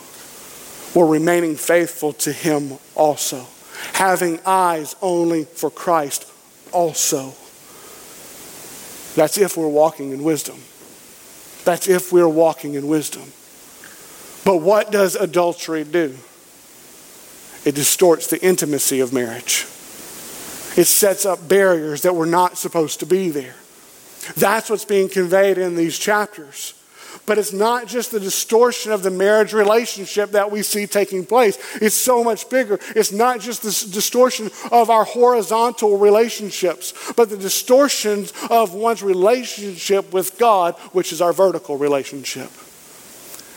We're 0.94 1.08
remaining 1.08 1.56
faithful 1.56 2.14
to 2.14 2.32
him 2.32 2.78
also, 2.96 3.48
having 3.94 4.40
eyes 4.46 4.96
only 5.02 5.46
for 5.46 5.72
Christ 5.72 6.30
also. 6.72 7.34
That's 9.16 9.38
if 9.38 9.58
we're 9.58 9.68
walking 9.68 10.12
in 10.12 10.24
wisdom. 10.24 10.60
That's 11.64 11.88
if 11.88 12.12
we're 12.12 12.28
walking 12.28 12.74
in 12.74 12.88
wisdom. 12.88 13.32
But 14.44 14.58
what 14.58 14.92
does 14.92 15.16
adultery 15.16 15.84
do? 15.84 16.16
It 17.64 17.76
distorts 17.76 18.28
the 18.28 18.44
intimacy 18.44 19.00
of 19.00 19.14
marriage. 19.14 19.68
It 20.76 20.86
sets 20.86 21.26
up 21.26 21.48
barriers 21.48 22.02
that 22.02 22.16
were 22.16 22.26
not 22.26 22.58
supposed 22.58 23.00
to 23.02 23.06
be 23.06 23.30
there. 23.30 23.56
That's 24.36 24.70
what's 24.70 24.86
being 24.86 25.10
conveyed 25.10 25.58
in 25.58 25.76
these 25.76 26.00
chapters. 26.00 26.74
But 27.26 27.38
it's 27.38 27.54
not 27.54 27.88
just 27.88 28.12
the 28.12 28.20
distortion 28.20 28.92
of 28.92 29.04
the 29.04 29.12
marriage 29.12 29.54
relationship 29.54 30.32
that 30.32 30.52
we 30.52 30.64
see 30.64 30.88
taking 30.88 31.26
place. 31.26 31.58
It's 31.76 31.96
so 31.96 32.24
much 32.24 32.50
bigger. 32.50 32.80
It's 32.96 33.12
not 33.12 33.40
just 33.40 33.64
the 33.64 33.94
distortion 33.94 34.50
of 34.72 34.90
our 34.90 35.04
horizontal 35.04 35.98
relationships, 35.98 36.94
but 37.16 37.30
the 37.30 37.38
distortion 37.38 38.26
of 38.50 38.74
one's 38.74 39.04
relationship 39.04 40.14
with 40.14 40.38
God, 40.38 40.76
which 40.92 41.12
is 41.14 41.22
our 41.22 41.34
vertical 41.34 41.78
relationship. 41.78 42.50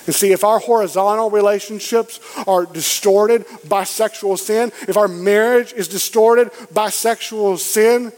And 0.07 0.14
see, 0.14 0.33
if 0.33 0.45
our 0.45 0.59
horizontal 0.59 1.31
relationships 1.31 2.21
are 2.47 2.67
distorted 2.67 3.47
by 3.67 3.85
sexual 3.85 4.37
sin, 4.37 4.71
if 4.87 4.97
our 4.97 5.09
marriage 5.09 5.73
is 5.73 5.88
distorted 5.88 6.51
by 6.73 6.90
sexual 6.90 7.57
sin, 7.57 8.12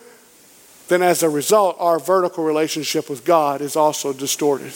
then 0.89 1.03
as 1.03 1.23
a 1.23 1.31
result, 1.31 1.77
our 1.79 1.99
vertical 1.99 2.45
relationship 2.45 3.09
with 3.09 3.25
God 3.25 3.61
is 3.61 3.77
also 3.77 4.13
distorted. 4.13 4.73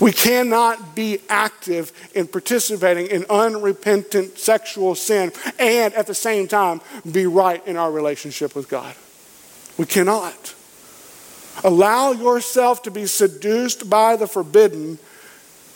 We 0.00 0.12
cannot 0.12 0.94
be 0.94 1.18
active 1.28 1.92
in 2.14 2.28
participating 2.28 3.08
in 3.08 3.24
unrepentant 3.28 4.38
sexual 4.38 4.94
sin 4.94 5.32
and 5.58 5.92
at 5.94 6.06
the 6.06 6.14
same 6.14 6.46
time 6.46 6.80
be 7.10 7.26
right 7.26 7.66
in 7.66 7.76
our 7.76 7.90
relationship 7.90 8.54
with 8.54 8.68
God. 8.68 8.94
We 9.76 9.86
cannot. 9.86 10.54
Allow 11.64 12.12
yourself 12.12 12.82
to 12.84 12.90
be 12.92 13.06
seduced 13.06 13.90
by 13.90 14.14
the 14.14 14.28
forbidden, 14.28 14.98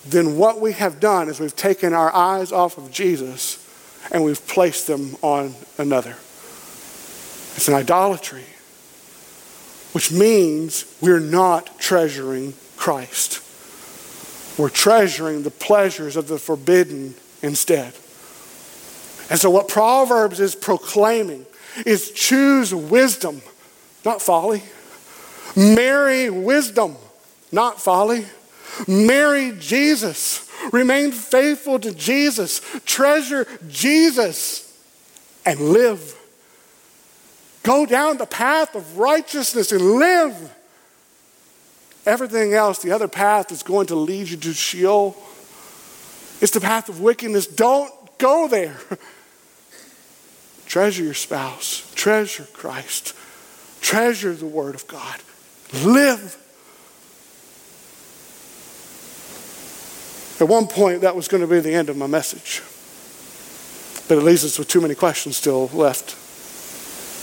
then 0.06 0.37
what 0.37 0.61
we 0.61 0.72
have 0.72 1.00
done 1.00 1.28
is 1.28 1.40
we've 1.40 1.56
taken 1.56 1.92
our 1.92 2.14
eyes 2.14 2.52
off 2.52 2.78
of 2.78 2.92
Jesus 2.92 3.58
and 4.12 4.22
we've 4.24 4.44
placed 4.46 4.87
them 4.87 5.16
on 5.22 5.54
another. 5.78 6.16
It's 7.56 7.68
an 7.68 7.74
idolatry, 7.74 8.44
which 9.92 10.12
means 10.12 10.85
we're 11.00 11.20
not 11.20 11.78
treasuring 11.78 12.54
Christ. 12.76 13.41
We're 14.59 14.69
treasuring 14.69 15.43
the 15.43 15.51
pleasures 15.51 16.17
of 16.17 16.29
the 16.29 16.38
forbidden 16.38 17.15
instead. 17.43 17.95
And 19.31 19.41
so, 19.41 19.51
what 19.51 19.69
Proverbs 19.69 20.41
is 20.41 20.55
proclaiming 20.55 21.47
is 21.87 22.11
choose 22.11 22.75
wisdom, 22.75 23.41
not 24.05 24.21
folly. 24.21 24.62
Marry 25.57 26.29
wisdom, 26.31 26.97
not 27.51 27.81
folly. 27.81 28.27
Marry 28.87 29.53
Jesus. 29.59 30.49
Remain 30.73 31.12
faithful 31.12 31.79
to 31.81 31.93
Jesus. 31.93 32.61
Treasure 32.85 33.47
Jesus 33.69 34.69
and 35.45 35.61
live. 35.61 36.19
Go 37.62 37.87
down 37.87 38.17
the 38.17 38.27
path 38.27 38.75
of 38.75 38.99
righteousness 38.99 39.73
and 39.73 39.83
live. 39.83 40.55
Everything 42.05 42.53
else, 42.53 42.81
the 42.81 42.91
other 42.91 43.09
path 43.09 43.53
is 43.53 43.62
going 43.62 43.87
to 43.87 43.95
lead 43.95 44.29
you 44.29 44.37
to 44.37 44.53
Sheol. 44.53 45.17
It's 46.41 46.53
the 46.53 46.61
path 46.61 46.88
of 46.88 47.01
wickedness. 47.01 47.47
Don't 47.47 47.93
go 48.19 48.49
there. 48.49 48.77
treasure 50.67 51.05
your 51.05 51.15
spouse, 51.15 51.93
treasure 51.95 52.47
Christ, 52.53 53.15
treasure 53.81 54.33
the 54.33 54.47
Word 54.47 54.75
of 54.75 54.87
God. 54.88 55.21
Live. 55.85 56.38
At 60.41 60.49
one 60.49 60.67
point, 60.67 61.03
that 61.03 61.15
was 61.15 61.29
going 61.29 61.43
to 61.43 61.47
be 61.47 61.61
the 61.61 61.73
end 61.73 61.88
of 61.88 61.97
my 61.97 62.09
message. 62.09 62.62
But 64.09 64.19
it 64.19 64.25
leaves 64.25 64.45
us 64.45 64.59
with 64.59 64.67
too 64.67 64.81
many 64.81 64.97
questions 64.97 65.37
still 65.37 65.69
left. 65.69 66.17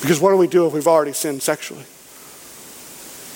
Because 0.02 0.22
what 0.22 0.32
do 0.32 0.38
we 0.38 0.48
do 0.48 0.66
if 0.66 0.74
we've 0.74 0.88
already 0.88 1.12
sinned 1.12 1.44
sexually? 1.44 1.84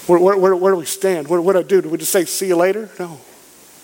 Where, 0.07 0.19
where, 0.19 0.55
where, 0.55 0.73
do 0.73 0.79
we 0.79 0.85
stand? 0.85 1.27
What, 1.27 1.43
what 1.43 1.53
do 1.53 1.59
I 1.59 1.63
do? 1.63 1.81
Do 1.81 1.89
we 1.89 1.97
just 1.97 2.11
say, 2.11 2.25
see 2.25 2.47
you 2.47 2.57
later? 2.57 2.89
No. 2.99 3.19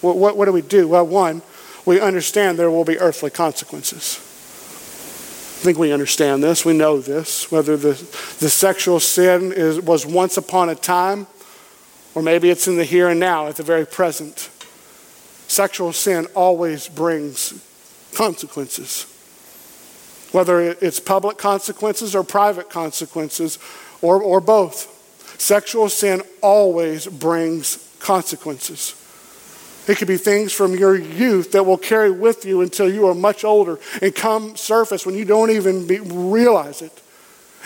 What, 0.02 0.18
what, 0.18 0.38
what 0.38 0.46
do 0.46 0.52
we 0.52 0.62
do? 0.62 0.88
Well, 0.88 1.08
one, 1.08 1.42
we 1.86 2.00
understand 2.00 2.60
there 2.60 2.72
will 2.72 2.86
be 2.86 3.00
earthly 3.00 3.30
consequences. 3.30 4.18
I 5.60 5.62
think 5.62 5.78
we 5.78 5.92
understand 5.92 6.44
this. 6.44 6.66
We 6.66 6.74
know 6.74 7.00
this. 7.00 7.52
Whether 7.52 7.78
the, 7.78 7.94
the 8.40 8.50
sexual 8.50 9.00
sin 9.00 9.54
is, 9.54 9.80
was 9.80 10.06
once 10.06 10.38
upon 10.38 10.70
a 10.70 10.76
time, 10.76 11.28
or 12.16 12.22
maybe 12.22 12.50
it's 12.50 12.68
in 12.68 12.78
the 12.78 12.84
here 12.84 13.10
and 13.10 13.20
now, 13.20 13.48
at 13.48 13.56
the 13.56 13.64
very 13.64 13.86
present. 13.86 14.50
Sexual 15.48 15.94
sin 15.94 16.28
always 16.36 16.88
brings 16.88 17.54
consequences. 18.14 19.06
Whether 20.32 20.62
it's 20.62 21.00
public 21.00 21.38
consequences 21.38 22.16
or 22.16 22.24
private 22.24 22.70
consequences, 22.70 23.58
or, 24.02 24.22
or 24.22 24.40
both. 24.42 24.99
Sexual 25.40 25.88
sin 25.88 26.22
always 26.42 27.08
brings 27.08 27.96
consequences. 28.00 28.94
It 29.88 29.98
could 29.98 30.08
be 30.08 30.18
things 30.18 30.52
from 30.52 30.76
your 30.76 30.96
youth 30.96 31.54
that 31.54 31.66
will 31.66 31.78
carry 31.78 32.12
with 32.12 32.44
you 32.44 32.62
until 32.62 32.94
you 32.94 33.08
are 33.08 33.16
much 33.16 33.44
older 33.46 33.80
and 34.02 34.14
come 34.14 34.58
surface 34.58 35.06
when 35.06 35.16
you 35.16 35.24
don't 35.26 35.50
even 35.50 35.88
be, 35.88 36.02
realize 36.02 36.82
it. 36.82 37.02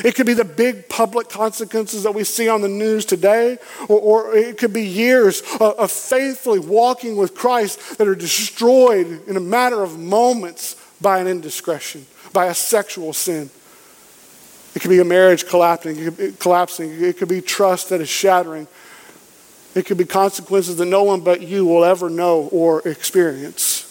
It 0.06 0.14
could 0.14 0.28
be 0.28 0.36
the 0.36 0.46
big 0.46 0.88
public 0.88 1.30
consequences 1.30 2.04
that 2.04 2.14
we 2.14 2.24
see 2.24 2.48
on 2.48 2.62
the 2.62 2.70
news 2.70 3.06
today, 3.06 3.58
or, 3.90 4.00
or 4.00 4.36
it 4.36 4.58
could 4.60 4.72
be 4.72 4.84
years 4.84 5.42
of, 5.60 5.74
of 5.80 5.92
faithfully 5.92 6.60
walking 6.60 7.18
with 7.18 7.34
Christ 7.36 7.98
that 7.98 8.08
are 8.08 8.16
destroyed 8.16 9.28
in 9.28 9.36
a 9.36 9.42
matter 9.42 9.82
of 9.82 9.98
moments 9.98 10.76
by 11.02 11.20
an 11.20 11.28
indiscretion, 11.28 12.06
by 12.34 12.46
a 12.46 12.54
sexual 12.54 13.14
sin. 13.14 13.50
It 14.76 14.82
could 14.82 14.90
be 14.90 15.00
a 15.00 15.06
marriage 15.06 15.48
collapsing. 15.48 15.98
It 15.98 16.04
could 16.04 16.18
be, 16.18 16.32
collapsing. 16.34 17.04
It 17.04 17.18
could 17.18 17.30
be 17.30 17.42
trust 17.42 17.90
that 17.90 18.02
is 18.02 18.10
shattering. 18.10 18.68
It 19.76 19.86
could 19.86 19.98
be 19.98 20.06
consequences 20.06 20.78
that 20.78 20.86
no 20.86 21.04
one 21.04 21.22
but 21.22 21.42
you 21.42 21.66
will 21.66 21.84
ever 21.84 22.10
know 22.10 22.50
or 22.52 22.88
experience. 22.88 23.90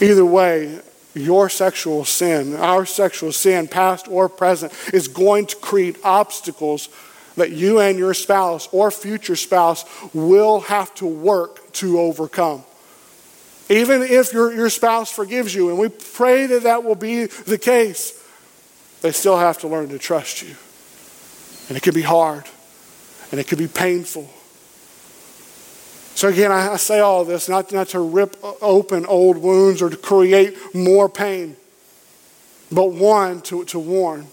Either 0.00 0.24
way, 0.24 0.80
your 1.14 1.48
sexual 1.48 2.04
sin, 2.04 2.54
our 2.56 2.86
sexual 2.86 3.32
sin, 3.32 3.68
past 3.68 4.08
or 4.08 4.28
present, 4.28 4.72
is 4.92 5.08
going 5.08 5.46
to 5.46 5.56
create 5.56 5.96
obstacles 6.04 6.88
that 7.36 7.50
you 7.50 7.80
and 7.80 7.98
your 7.98 8.14
spouse 8.14 8.68
or 8.72 8.90
future 8.90 9.36
spouse 9.36 9.84
will 10.14 10.60
have 10.60 10.94
to 10.94 11.06
work 11.06 11.72
to 11.72 12.00
overcome. 12.00 12.62
Even 13.68 14.02
if 14.02 14.32
your, 14.32 14.52
your 14.52 14.70
spouse 14.70 15.12
forgives 15.12 15.54
you, 15.54 15.70
and 15.70 15.78
we 15.78 15.88
pray 15.88 16.46
that 16.46 16.64
that 16.64 16.82
will 16.82 16.96
be 16.96 17.26
the 17.26 17.58
case 17.58 18.19
they 19.00 19.12
still 19.12 19.38
have 19.38 19.58
to 19.58 19.68
learn 19.68 19.88
to 19.90 19.98
trust 19.98 20.42
you. 20.42 20.54
And 21.68 21.76
it 21.76 21.82
can 21.82 21.94
be 21.94 22.02
hard, 22.02 22.44
and 23.30 23.40
it 23.40 23.46
can 23.46 23.58
be 23.58 23.68
painful. 23.68 24.28
So, 26.14 26.28
again, 26.28 26.52
I, 26.52 26.72
I 26.72 26.76
say 26.76 27.00
all 27.00 27.24
this 27.24 27.48
not, 27.48 27.72
not 27.72 27.88
to 27.88 28.00
rip 28.00 28.36
open 28.60 29.06
old 29.06 29.38
wounds 29.38 29.80
or 29.80 29.88
to 29.88 29.96
create 29.96 30.56
more 30.74 31.08
pain, 31.08 31.56
but 32.70 32.92
one, 32.92 33.40
to, 33.42 33.64
to 33.66 33.78
warn. 33.78 34.26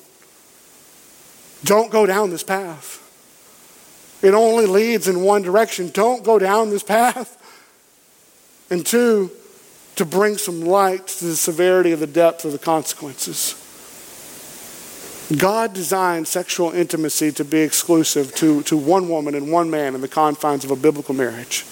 Don't 1.64 1.92
go 1.92 2.06
down 2.06 2.30
this 2.30 2.44
path. 2.44 3.04
It 4.22 4.34
only 4.34 4.66
leads 4.66 5.08
in 5.08 5.22
one 5.22 5.44
direction. 5.44 5.90
Don't 5.90 6.24
go 6.24 6.40
down 6.40 6.70
this 6.70 6.84
path. 6.84 7.36
And 8.70 8.86
two, 8.86 9.32
to 9.96 10.06
bring 10.06 10.38
some 10.38 10.62
light 10.62 11.08
to 11.08 11.26
the 11.26 11.36
severity 11.36 11.92
of 11.92 12.00
the 12.00 12.08
depth 12.08 12.46
of 12.46 12.52
the 12.52 12.60
consequences. 12.60 13.56
God 15.36 15.74
designed 15.74 16.28
sexual 16.28 16.72
intimacy 16.72 17.34
to 17.34 17.44
be 17.44 17.60
exclusive 17.60 18.34
to, 18.36 18.64
to 18.64 18.78
one 18.78 19.10
woman 19.10 19.36
and 19.36 19.52
one 19.52 19.70
man 19.70 19.94
in 19.94 20.00
the 20.00 20.08
confines 20.08 20.64
of 20.64 20.72
a 20.72 20.76
biblical 20.76 21.14
marriage. 21.14 21.66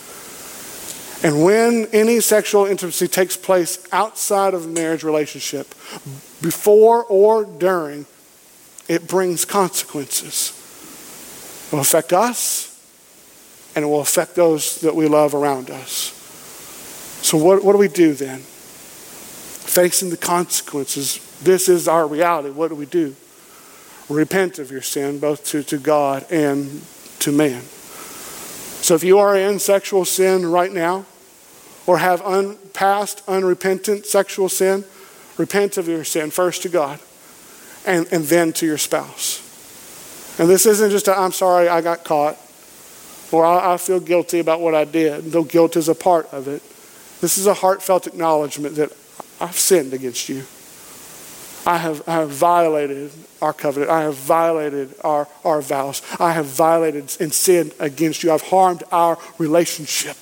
And 1.24 1.44
when 1.44 1.88
any 1.94 2.20
sexual 2.20 2.66
intimacy 2.66 3.08
takes 3.08 3.38
place 3.38 3.88
outside 3.94 4.54
of 4.54 4.66
a 4.66 4.68
marriage 4.68 5.04
relationship, 5.04 5.70
before 6.42 7.06
or 7.06 7.46
during, 7.46 8.06
it 8.90 9.08
brings 9.08 9.46
consequences. 9.46 10.52
It 11.68 11.74
will 11.74 11.82
affect 11.82 12.12
us, 12.12 12.72
and 13.74 13.86
it 13.86 13.88
will 13.88 14.02
affect 14.02 14.36
those 14.36 14.82
that 14.82 14.96
we 14.96 15.08
love 15.08 15.34
around 15.34 15.70
us. 15.70 16.12
So, 17.24 17.38
what, 17.38 17.64
what 17.64 17.72
do 17.72 17.78
we 17.78 17.88
do 17.88 18.14
then? 18.14 18.40
Facing 18.40 20.10
the 20.10 20.18
consequences, 20.18 21.20
this 21.42 21.70
is 21.70 21.88
our 21.88 22.06
reality. 22.06 22.50
What 22.52 22.68
do 22.68 22.76
we 22.76 22.86
do? 22.86 23.16
Repent 24.10 24.60
of 24.60 24.72
your 24.72 24.82
sin, 24.82 25.20
both 25.20 25.46
to, 25.46 25.64
to 25.64 25.78
God 25.78 26.26
and 26.32 26.82
to 27.20 27.32
man. 27.32 27.62
So 28.82 28.94
if 28.94 29.04
you 29.04 29.18
are 29.18 29.36
in 29.36 29.60
sexual 29.60 30.06
sin 30.06 30.46
right 30.46 30.72
now, 30.72 31.06
or 31.88 31.98
have 31.98 32.22
un, 32.22 32.58
past 32.74 33.24
unrepentant 33.28 34.06
sexual 34.06 34.50
sin, 34.50 34.84
repent 35.38 35.78
of 35.78 35.88
your 35.88 36.04
sin 36.04 36.32
first 36.32 36.64
to 36.64 36.70
God 36.70 37.00
and, 37.86 38.08
and 38.12 38.26
then 38.26 38.54
to 38.54 38.66
your 38.66 38.78
spouse. 38.78 39.42
And 40.40 40.50
this 40.50 40.66
isn't 40.66 40.92
just 40.92 41.08
i 41.08 41.24
am 41.24 41.32
sorry 41.32 41.70
I 41.70 41.82
got 41.82 42.04
caught 42.04 42.38
or 43.32 43.46
I, 43.46 43.74
I 43.74 43.78
feel 43.78 44.00
guilty 44.00 44.40
about 44.40 44.62
what 44.62 44.76
I 44.76 44.86
did, 44.86 45.32
though 45.32 45.44
guilt 45.44 45.76
is 45.78 45.90
a 45.90 45.96
part 45.96 46.32
of 46.34 46.48
it. 46.48 46.62
This 47.22 47.38
is 47.38 47.48
a 47.48 47.54
heartfelt 47.54 48.08
acknowledgement 48.08 48.76
that 48.76 48.92
I've 49.40 49.56
sinned 49.56 49.94
against 49.94 50.30
you. 50.30 50.44
I 51.66 51.78
have, 51.78 52.08
I 52.08 52.14
have 52.14 52.30
violated 52.30 53.12
our 53.42 53.54
covenant. 53.54 53.92
I 53.92 54.02
have 54.04 54.16
violated 54.16 54.94
our, 55.04 55.28
our 55.44 55.62
vows. 55.62 56.02
I 56.20 56.32
have 56.34 56.46
violated 56.46 57.16
and 57.20 57.34
sinned 57.34 57.74
against 57.80 58.24
you. 58.24 58.32
I've 58.32 58.44
harmed 58.44 58.84
our 58.92 59.18
relationship. 59.38 60.18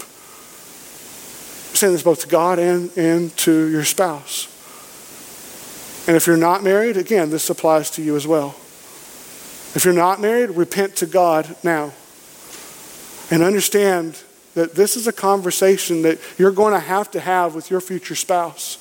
Saying 1.76 1.94
this 1.94 2.04
both 2.04 2.22
to 2.22 2.28
God 2.28 2.60
and, 2.60 2.96
and 2.98 3.36
to 3.38 3.70
your 3.70 3.84
spouse. 3.84 4.48
And 6.08 6.16
if 6.16 6.28
you're 6.28 6.38
not 6.38 6.64
married, 6.64 6.98
again, 6.98 7.30
this 7.30 7.50
applies 7.50 7.90
to 7.92 8.02
you 8.02 8.16
as 8.16 8.28
well. 8.28 8.56
If 9.76 9.84
you're 9.86 9.94
not 9.94 10.22
married, 10.22 10.52
repent 10.52 10.98
to 10.98 11.06
God 11.06 11.56
now. 11.64 11.94
And 13.32 13.42
understand 13.42 14.22
that 14.54 14.76
this 14.76 14.96
is 14.96 15.08
a 15.08 15.14
conversation 15.14 16.04
that 16.04 16.20
you're 16.38 16.52
going 16.52 16.74
to 16.74 16.80
have 16.80 17.10
to 17.12 17.20
have 17.20 17.56
with 17.56 17.72
your 17.72 17.82
future 17.82 18.16
spouse. 18.16 18.78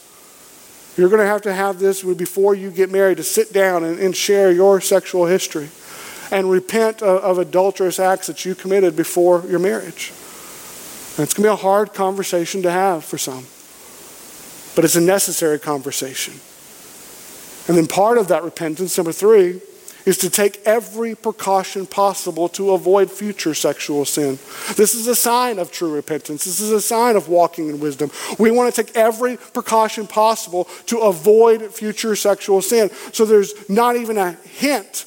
You're 0.96 1.08
going 1.08 1.20
to 1.20 1.26
have 1.26 1.42
to 1.42 1.54
have 1.54 1.78
this 1.78 2.02
before 2.02 2.54
you 2.54 2.70
get 2.70 2.90
married 2.90 3.16
to 3.16 3.24
sit 3.24 3.52
down 3.52 3.82
and, 3.84 3.98
and 3.98 4.14
share 4.14 4.52
your 4.52 4.80
sexual 4.80 5.26
history 5.26 5.68
and 6.30 6.50
repent 6.50 7.02
of, 7.02 7.22
of, 7.22 7.38
adulterous 7.38 7.98
acts 7.98 8.26
that 8.26 8.44
you 8.44 8.54
committed 8.54 8.96
before 8.96 9.44
your 9.46 9.58
marriage. 9.58 10.12
And 11.16 11.24
it's 11.24 11.34
going 11.34 11.44
to 11.44 11.48
be 11.48 11.48
a 11.48 11.56
hard 11.56 11.94
conversation 11.94 12.62
to 12.62 12.70
have 12.70 13.04
for 13.04 13.18
some, 13.18 13.46
but 14.74 14.84
it's 14.84 14.96
a 14.96 15.00
necessary 15.00 15.58
conversation. 15.58 16.34
And 17.68 17.76
then 17.76 17.86
part 17.86 18.18
of 18.18 18.28
that 18.28 18.42
repentance, 18.42 18.96
number 18.96 19.12
three, 19.12 19.60
is 20.04 20.18
to 20.18 20.30
take 20.30 20.60
every 20.66 21.14
precaution 21.14 21.86
possible 21.86 22.48
to 22.50 22.72
avoid 22.72 23.10
future 23.10 23.54
sexual 23.54 24.04
sin. 24.04 24.38
This 24.76 24.94
is 24.94 25.06
a 25.06 25.14
sign 25.14 25.58
of 25.58 25.70
true 25.70 25.94
repentance. 25.94 26.44
This 26.44 26.60
is 26.60 26.70
a 26.70 26.80
sign 26.80 27.16
of 27.16 27.28
walking 27.28 27.68
in 27.68 27.80
wisdom. 27.80 28.10
We 28.38 28.50
want 28.50 28.74
to 28.74 28.82
take 28.82 28.96
every 28.96 29.36
precaution 29.36 30.06
possible 30.06 30.64
to 30.86 30.98
avoid 30.98 31.72
future 31.72 32.16
sexual 32.16 32.62
sin. 32.62 32.90
So 33.12 33.24
there's 33.24 33.68
not 33.68 33.96
even 33.96 34.18
a 34.18 34.32
hint 34.32 35.06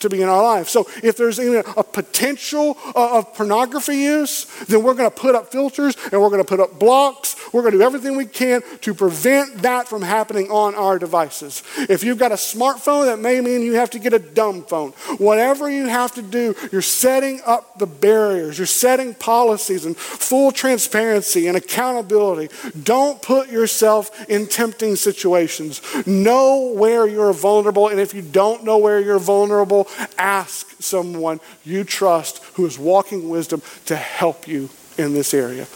to 0.00 0.08
be 0.08 0.22
in 0.22 0.28
our 0.28 0.42
life. 0.42 0.68
So 0.68 0.86
if 1.02 1.16
there's 1.16 1.38
even 1.40 1.62
a 1.76 1.82
potential 1.82 2.76
uh, 2.94 3.18
of 3.18 3.34
pornography 3.34 3.96
use, 3.96 4.46
then 4.66 4.82
we're 4.82 4.94
going 4.94 5.10
to 5.10 5.16
put 5.16 5.34
up 5.34 5.50
filters 5.52 5.96
and 6.12 6.20
we're 6.20 6.30
going 6.30 6.42
to 6.42 6.48
put 6.48 6.60
up 6.60 6.78
blocks. 6.78 7.36
We're 7.52 7.62
going 7.62 7.72
to 7.72 7.78
do 7.78 7.84
everything 7.84 8.16
we 8.16 8.26
can 8.26 8.62
to 8.82 8.94
prevent 8.94 9.62
that 9.62 9.88
from 9.88 10.02
happening 10.02 10.50
on 10.50 10.74
our 10.74 10.98
devices. 10.98 11.62
If 11.88 12.04
you've 12.04 12.18
got 12.18 12.32
a 12.32 12.36
smartphone, 12.36 13.06
that 13.06 13.18
may 13.18 13.40
mean 13.40 13.62
you 13.62 13.74
have 13.74 13.90
to 13.90 13.98
get 13.98 14.12
a 14.12 14.18
dumb 14.18 14.64
phone. 14.64 14.90
Whatever 15.18 15.70
you 15.70 15.86
have 15.86 16.14
to 16.14 16.22
do, 16.22 16.54
you're 16.72 16.82
setting 16.82 17.40
up 17.46 17.78
the 17.78 17.86
barriers. 17.86 18.58
You're 18.58 18.66
setting 18.66 19.14
policies 19.14 19.84
and 19.84 19.96
full 19.96 20.50
transparency 20.52 21.46
and 21.46 21.56
accountability. 21.56 22.54
Don't 22.82 23.20
put 23.22 23.50
yourself 23.50 24.28
in 24.28 24.46
tempting 24.46 24.96
situations. 24.96 25.80
Know 26.06 26.72
where 26.74 27.06
you're 27.06 27.32
vulnerable, 27.32 27.88
and 27.88 28.00
if 28.00 28.14
you 28.14 28.22
don't 28.22 28.64
know 28.64 28.78
where 28.78 29.00
you're 29.00 29.18
vulnerable, 29.18 29.83
ask 30.18 30.80
someone 30.82 31.40
you 31.64 31.84
trust 31.84 32.42
who 32.54 32.66
is 32.66 32.78
walking 32.78 33.28
wisdom 33.28 33.62
to 33.86 33.96
help 33.96 34.48
you 34.48 34.68
in 34.98 35.14
this 35.14 35.34
area. 35.34 35.66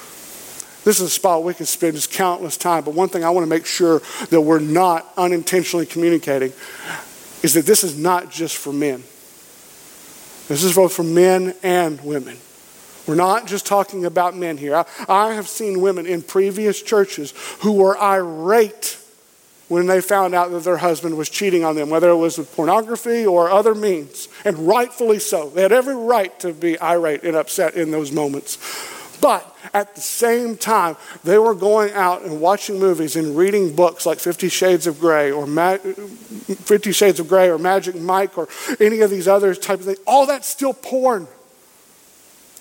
This 0.84 1.00
is 1.00 1.02
a 1.02 1.10
spot 1.10 1.44
we 1.44 1.54
can 1.54 1.66
spend 1.66 1.96
just 1.96 2.10
countless 2.10 2.56
time, 2.56 2.84
but 2.84 2.94
one 2.94 3.08
thing 3.08 3.24
I 3.24 3.30
want 3.30 3.44
to 3.44 3.50
make 3.50 3.66
sure 3.66 4.00
that 4.30 4.40
we're 4.40 4.58
not 4.58 5.06
unintentionally 5.16 5.86
communicating 5.86 6.52
is 7.42 7.54
that 7.54 7.66
this 7.66 7.84
is 7.84 7.98
not 7.98 8.30
just 8.30 8.56
for 8.56 8.72
men. 8.72 9.02
This 10.48 10.64
is 10.64 10.74
both 10.74 10.94
for 10.94 11.02
men 11.02 11.54
and 11.62 12.00
women. 12.00 12.38
We're 13.06 13.16
not 13.16 13.46
just 13.46 13.66
talking 13.66 14.04
about 14.04 14.36
men 14.36 14.56
here. 14.56 14.76
I, 14.76 14.84
I 15.08 15.34
have 15.34 15.48
seen 15.48 15.80
women 15.80 16.06
in 16.06 16.22
previous 16.22 16.80
churches 16.80 17.32
who 17.60 17.72
were 17.72 17.98
irate 17.98 18.98
when 19.68 19.86
they 19.86 20.00
found 20.00 20.34
out 20.34 20.50
that 20.50 20.64
their 20.64 20.78
husband 20.78 21.16
was 21.16 21.28
cheating 21.28 21.64
on 21.64 21.76
them, 21.76 21.90
whether 21.90 22.08
it 22.08 22.16
was 22.16 22.38
with 22.38 22.54
pornography 22.56 23.26
or 23.26 23.50
other 23.50 23.74
means, 23.74 24.28
and 24.44 24.58
rightfully 24.66 25.18
so. 25.18 25.50
They 25.50 25.62
had 25.62 25.72
every 25.72 25.94
right 25.94 26.38
to 26.40 26.52
be 26.52 26.80
irate 26.80 27.22
and 27.22 27.36
upset 27.36 27.74
in 27.74 27.90
those 27.90 28.10
moments. 28.10 28.58
But 29.20 29.56
at 29.74 29.94
the 29.94 30.00
same 30.00 30.56
time, 30.56 30.96
they 31.24 31.38
were 31.38 31.54
going 31.54 31.92
out 31.92 32.22
and 32.22 32.40
watching 32.40 32.78
movies 32.78 33.16
and 33.16 33.36
reading 33.36 33.74
books 33.74 34.06
like 34.06 34.18
Fifty 34.18 34.48
Shades 34.48 34.86
of 34.86 35.00
Grey 35.00 35.30
or 35.32 35.46
Fifty 35.46 36.92
Shades 36.92 37.18
of 37.18 37.28
Grey 37.28 37.50
or 37.50 37.58
Magic 37.58 37.96
Mike 37.96 38.38
or 38.38 38.48
any 38.78 39.00
of 39.00 39.10
these 39.10 39.26
other 39.26 39.54
type 39.54 39.80
of 39.80 39.86
things. 39.86 39.98
All 40.06 40.26
that's 40.26 40.48
still 40.48 40.72
porn. 40.72 41.26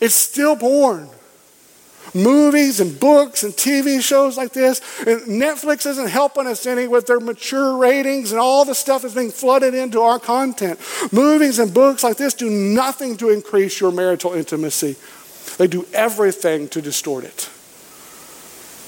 It's 0.01 0.15
still 0.15 0.55
porn 0.55 1.09
movies 2.13 2.79
and 2.79 2.99
books 2.99 3.43
and 3.43 3.53
TV 3.53 4.01
shows 4.01 4.37
like 4.37 4.53
this. 4.53 4.79
And 4.99 5.21
Netflix 5.21 5.85
isn't 5.85 6.07
helping 6.07 6.47
us 6.47 6.65
any 6.65 6.87
with 6.87 7.07
their 7.07 7.19
mature 7.19 7.77
ratings 7.77 8.31
and 8.31 8.39
all 8.39 8.65
the 8.65 8.75
stuff 8.75 9.01
that's 9.01 9.13
being 9.13 9.31
flooded 9.31 9.73
into 9.73 10.01
our 10.01 10.19
content. 10.19 10.79
Movies 11.11 11.59
and 11.59 11.73
books 11.73 12.03
like 12.03 12.17
this 12.17 12.33
do 12.33 12.49
nothing 12.49 13.17
to 13.17 13.29
increase 13.29 13.79
your 13.79 13.91
marital 13.91 14.33
intimacy, 14.33 14.95
they 15.57 15.67
do 15.67 15.85
everything 15.93 16.67
to 16.69 16.81
distort 16.81 17.23
it. 17.23 17.49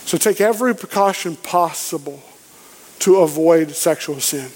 So 0.06 0.18
take 0.18 0.42
every 0.42 0.74
precaution 0.74 1.36
possible 1.36 2.24
to 3.00 3.18
avoid 3.18 3.72
sexual 3.76 4.20
sin. 4.20 4.50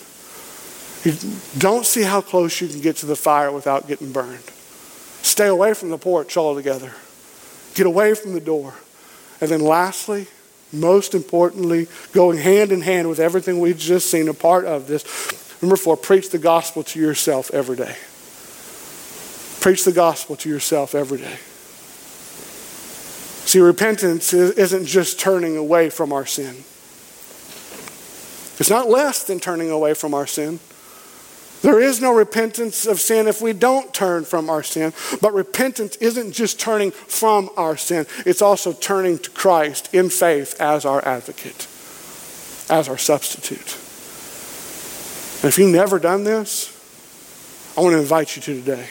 You 1.03 1.17
don't 1.57 1.85
see 1.85 2.03
how 2.03 2.21
close 2.21 2.61
you 2.61 2.67
can 2.67 2.81
get 2.81 2.97
to 2.97 3.05
the 3.05 3.15
fire 3.15 3.51
without 3.51 3.87
getting 3.87 4.11
burned. 4.11 4.43
Stay 5.21 5.47
away 5.47 5.73
from 5.73 5.89
the 5.89 5.97
porch 5.97 6.37
altogether. 6.37 6.93
Get 7.73 7.85
away 7.85 8.13
from 8.13 8.33
the 8.33 8.39
door. 8.39 8.73
And 9.41 9.49
then, 9.49 9.61
lastly, 9.61 10.27
most 10.71 11.13
importantly, 11.13 11.87
going 12.13 12.37
hand 12.37 12.71
in 12.71 12.81
hand 12.81 13.09
with 13.09 13.19
everything 13.19 13.59
we've 13.59 13.77
just 13.77 14.09
seen, 14.09 14.27
a 14.27 14.33
part 14.33 14.65
of 14.65 14.87
this. 14.87 15.03
Number 15.61 15.75
four, 15.75 15.95
preach 15.95 16.29
the 16.29 16.39
gospel 16.39 16.83
to 16.83 16.99
yourself 16.99 17.51
every 17.51 17.75
day. 17.75 17.95
Preach 19.61 19.85
the 19.85 19.91
gospel 19.91 20.35
to 20.37 20.49
yourself 20.49 20.93
every 20.93 21.19
day. 21.19 21.37
See, 23.45 23.59
repentance 23.59 24.33
isn't 24.33 24.85
just 24.85 25.19
turning 25.19 25.57
away 25.57 25.89
from 25.89 26.11
our 26.11 26.25
sin. 26.25 26.63
It's 28.59 28.69
not 28.69 28.89
less 28.89 29.23
than 29.23 29.39
turning 29.39 29.69
away 29.69 29.93
from 29.93 30.13
our 30.13 30.27
sin. 30.27 30.59
There 31.63 31.79
is 31.79 32.01
no 32.01 32.13
repentance 32.13 32.85
of 32.85 32.99
sin 32.99 33.25
if 33.25 33.41
we 33.41 33.53
don't 33.53 33.93
turn 33.93 34.25
from 34.25 34.49
our 34.49 34.63
sin. 34.63 34.91
But 35.21 35.33
repentance 35.33 35.95
isn't 35.95 36.33
just 36.33 36.59
turning 36.59 36.91
from 36.91 37.49
our 37.55 37.77
sin, 37.77 38.05
it's 38.25 38.41
also 38.41 38.73
turning 38.73 39.17
to 39.19 39.31
Christ 39.31 39.91
in 39.93 40.09
faith 40.09 40.59
as 40.59 40.85
our 40.85 41.03
advocate, 41.07 41.67
as 42.69 42.89
our 42.89 42.97
substitute. 42.97 43.79
And 45.41 45.49
if 45.49 45.57
you've 45.57 45.73
never 45.73 45.99
done 45.99 46.25
this, 46.25 46.69
I 47.77 47.81
want 47.81 47.93
to 47.93 47.99
invite 47.99 48.35
you 48.35 48.41
to 48.43 48.55
today. 48.55 48.87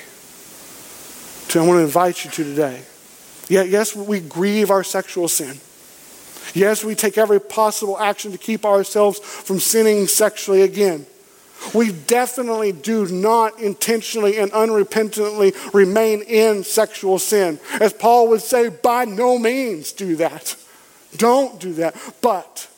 I 1.55 1.59
want 1.67 1.79
to 1.79 1.85
invite 1.85 2.25
you 2.25 2.31
to 2.31 2.45
today. 2.45 2.81
Yeah, 3.49 3.65
yes, 3.65 3.95
we 3.95 4.21
grieve 4.21 4.71
our 4.71 4.83
sexual 4.83 5.29
sin. 5.29 5.61
Yes, 6.55 6.83
we 6.83 6.95
take 6.95 7.19
every 7.19 7.41
possible 7.41 7.99
action 7.99 8.33
to 8.33 8.39
keep 8.39 8.65
ourselves 8.65 9.19
from 9.19 9.61
sinning 9.61 10.07
sexually 10.07 10.63
again. 10.63 11.05
We 11.75 11.93
definitely 11.93 12.73
do 12.73 13.07
not 13.07 13.61
intentionally 13.61 14.39
and 14.39 14.51
unrepentantly 14.53 15.55
remain 15.73 16.23
in 16.23 16.65
sexual 16.65 17.19
sin. 17.19 17.61
As 17.81 17.93
Paul 17.93 18.29
would 18.29 18.43
say, 18.43 18.69
by 18.69 19.05
no 19.05 19.39
means 19.39 19.93
do 19.93 20.17
that. 20.17 20.57
Don't 21.17 21.61
do 21.61 21.75
that. 21.75 21.95
But 22.21 22.69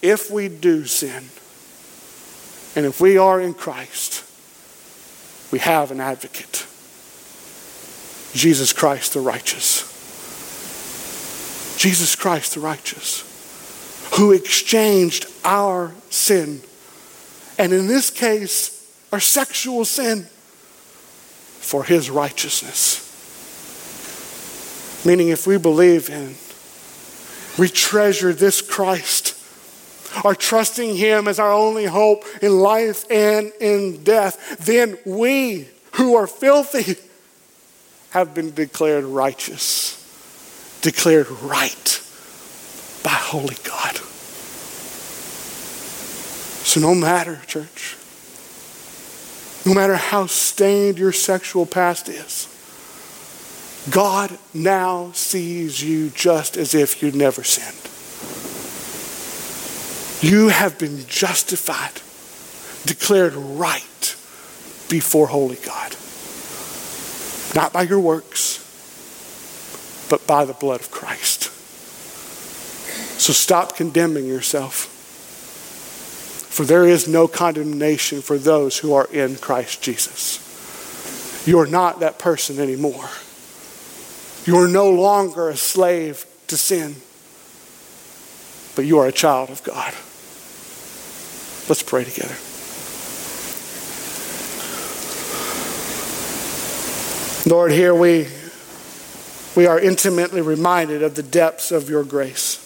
if 0.00 0.30
we 0.30 0.48
do 0.48 0.84
sin, 0.86 1.24
and 2.74 2.86
if 2.86 3.00
we 3.00 3.18
are 3.18 3.40
in 3.40 3.54
Christ, 3.54 4.24
we 5.52 5.58
have 5.58 5.90
an 5.90 6.00
advocate 6.00 6.66
Jesus 8.32 8.72
Christ 8.72 9.12
the 9.12 9.20
righteous. 9.20 9.90
Jesus 11.76 12.14
Christ 12.14 12.54
the 12.54 12.60
righteous, 12.60 13.24
who 14.14 14.32
exchanged 14.32 15.26
our 15.44 15.92
sin 16.10 16.62
and 17.62 17.72
in 17.72 17.86
this 17.86 18.10
case, 18.10 18.92
our 19.12 19.20
sexual 19.20 19.84
sin, 19.84 20.24
for 21.60 21.84
his 21.84 22.10
righteousness. 22.10 22.98
Meaning, 25.06 25.28
if 25.28 25.46
we 25.46 25.58
believe 25.58 26.10
in, 26.10 26.34
we 27.56 27.68
treasure 27.68 28.32
this 28.32 28.60
Christ, 28.60 29.38
are 30.24 30.34
trusting 30.34 30.96
him 30.96 31.28
as 31.28 31.38
our 31.38 31.52
only 31.52 31.84
hope 31.84 32.24
in 32.42 32.58
life 32.58 33.08
and 33.08 33.52
in 33.60 34.02
death, 34.02 34.58
then 34.58 34.98
we 35.06 35.68
who 35.92 36.16
are 36.16 36.26
filthy 36.26 36.96
have 38.10 38.34
been 38.34 38.52
declared 38.54 39.04
righteous, 39.04 39.96
declared 40.82 41.30
right 41.30 42.02
by 43.04 43.10
holy 43.10 43.56
God. 43.62 44.00
So, 46.72 46.80
no 46.80 46.94
matter, 46.94 47.38
church, 47.46 47.98
no 49.66 49.74
matter 49.74 49.94
how 49.94 50.24
stained 50.24 50.96
your 50.98 51.12
sexual 51.12 51.66
past 51.66 52.08
is, 52.08 52.48
God 53.90 54.38
now 54.54 55.12
sees 55.12 55.82
you 55.84 56.08
just 56.08 56.56
as 56.56 56.74
if 56.74 57.02
you'd 57.02 57.14
never 57.14 57.44
sinned. 57.44 57.76
You 60.22 60.48
have 60.48 60.78
been 60.78 61.04
justified 61.08 62.00
declared 62.86 63.34
right 63.34 64.16
before 64.88 65.26
holy 65.26 65.56
God. 65.56 65.94
Not 67.54 67.74
by 67.74 67.82
your 67.82 68.00
works, 68.00 68.60
but 70.08 70.26
by 70.26 70.46
the 70.46 70.54
blood 70.54 70.80
of 70.80 70.90
Christ. 70.90 71.50
So 73.20 73.34
stop 73.34 73.76
condemning 73.76 74.24
yourself. 74.24 74.88
For 76.52 76.66
there 76.66 76.86
is 76.86 77.08
no 77.08 77.28
condemnation 77.28 78.20
for 78.20 78.36
those 78.36 78.76
who 78.76 78.92
are 78.92 79.06
in 79.10 79.36
Christ 79.36 79.80
Jesus. 79.80 80.38
You 81.46 81.58
are 81.60 81.66
not 81.66 82.00
that 82.00 82.18
person 82.18 82.60
anymore. 82.60 83.08
You 84.44 84.58
are 84.58 84.68
no 84.68 84.90
longer 84.90 85.48
a 85.48 85.56
slave 85.56 86.26
to 86.48 86.58
sin, 86.58 86.96
but 88.76 88.84
you 88.84 88.98
are 88.98 89.06
a 89.06 89.12
child 89.12 89.48
of 89.48 89.62
God. 89.62 89.94
Let's 91.70 91.82
pray 91.82 92.04
together. 92.04 92.36
Lord, 97.48 97.72
here 97.72 97.94
we, 97.94 98.28
we 99.56 99.66
are 99.66 99.80
intimately 99.80 100.42
reminded 100.42 101.02
of 101.02 101.14
the 101.14 101.22
depths 101.22 101.72
of 101.72 101.88
your 101.88 102.04
grace. 102.04 102.61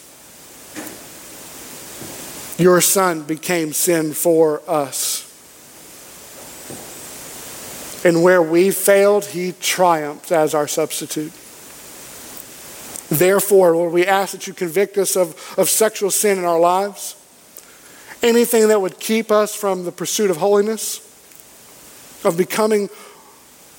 Your 2.59 2.81
Son 2.81 3.23
became 3.23 3.73
sin 3.73 4.13
for 4.15 4.63
us. 4.67 5.23
And 8.05 8.23
where 8.23 8.41
we 8.41 8.71
failed, 8.71 9.27
he 9.27 9.53
triumphed 9.61 10.31
as 10.31 10.55
our 10.55 10.69
substitute. 10.69 11.33
Therefore, 13.09 13.77
Lord, 13.77 13.93
we 13.93 14.07
ask 14.07 14.33
that 14.33 14.47
you 14.47 14.55
convict 14.55 14.97
us 14.97 15.17
of, 15.17 15.55
of 15.59 15.69
sexual 15.69 16.11
sin 16.11 16.39
in 16.39 16.45
our 16.45 16.59
lives, 16.59 17.15
anything 18.23 18.69
that 18.69 18.81
would 18.81 18.99
keep 18.99 19.31
us 19.31 19.55
from 19.55 19.85
the 19.85 19.93
pursuit 19.93 20.31
of 20.31 20.39
holiness, 20.39 20.99
of 22.25 22.37
becoming 22.37 22.89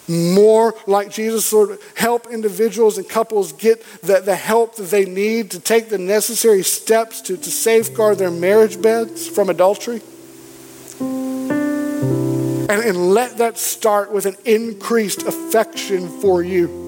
more 0.08 0.74
like 0.86 1.12
Jesus, 1.12 1.52
Lord, 1.52 1.80
help 1.96 2.28
individuals 2.28 2.98
and 2.98 3.08
couples 3.08 3.52
get 3.54 3.84
the, 4.02 4.22
the 4.22 4.36
help 4.36 4.76
that 4.78 4.90
they 4.90 5.06
need 5.06 5.52
to 5.52 5.60
take 5.60 5.90
the 5.90 5.98
necessary 5.98 6.64
steps 6.64 7.22
to, 7.22 7.36
to 7.38 7.52
safeguard 7.52 8.18
their 8.18 8.32
marriage 8.32 8.82
beds 8.82 9.28
from 9.28 9.50
adultery. 9.50 10.02
And, 11.00 12.84
and 12.84 13.14
let 13.14 13.38
that 13.38 13.58
start 13.58 14.12
with 14.12 14.26
an 14.26 14.36
increased 14.46 15.24
affection 15.24 16.22
for 16.22 16.42
you. 16.42 16.86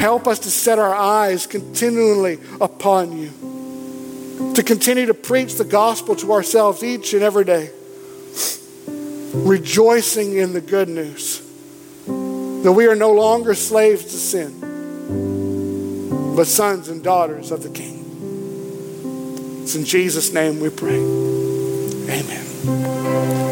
Help 0.00 0.26
us 0.26 0.38
to 0.40 0.50
set 0.50 0.78
our 0.78 0.94
eyes 0.94 1.46
continually 1.46 2.38
upon 2.60 3.16
you, 3.16 4.52
to 4.54 4.62
continue 4.62 5.06
to 5.06 5.14
preach 5.14 5.54
the 5.54 5.64
gospel 5.64 6.14
to 6.16 6.32
ourselves 6.32 6.82
each 6.84 7.14
and 7.14 7.22
every 7.22 7.44
day 7.44 7.70
rejoicing 9.32 10.36
in 10.36 10.52
the 10.52 10.60
good 10.60 10.88
news 10.88 11.40
that 12.06 12.72
we 12.72 12.86
are 12.86 12.96
no 12.96 13.12
longer 13.12 13.54
slaves 13.54 14.04
to 14.04 14.10
sin, 14.10 14.60
but 16.34 16.46
sons 16.46 16.88
and 16.88 17.02
daughters 17.02 17.50
of 17.50 17.62
the 17.62 17.70
King. 17.70 18.02
It's 19.62 19.74
in 19.74 19.84
Jesus' 19.84 20.32
name 20.32 20.60
we 20.60 20.70
pray. 20.70 20.98
Amen. 22.08 23.45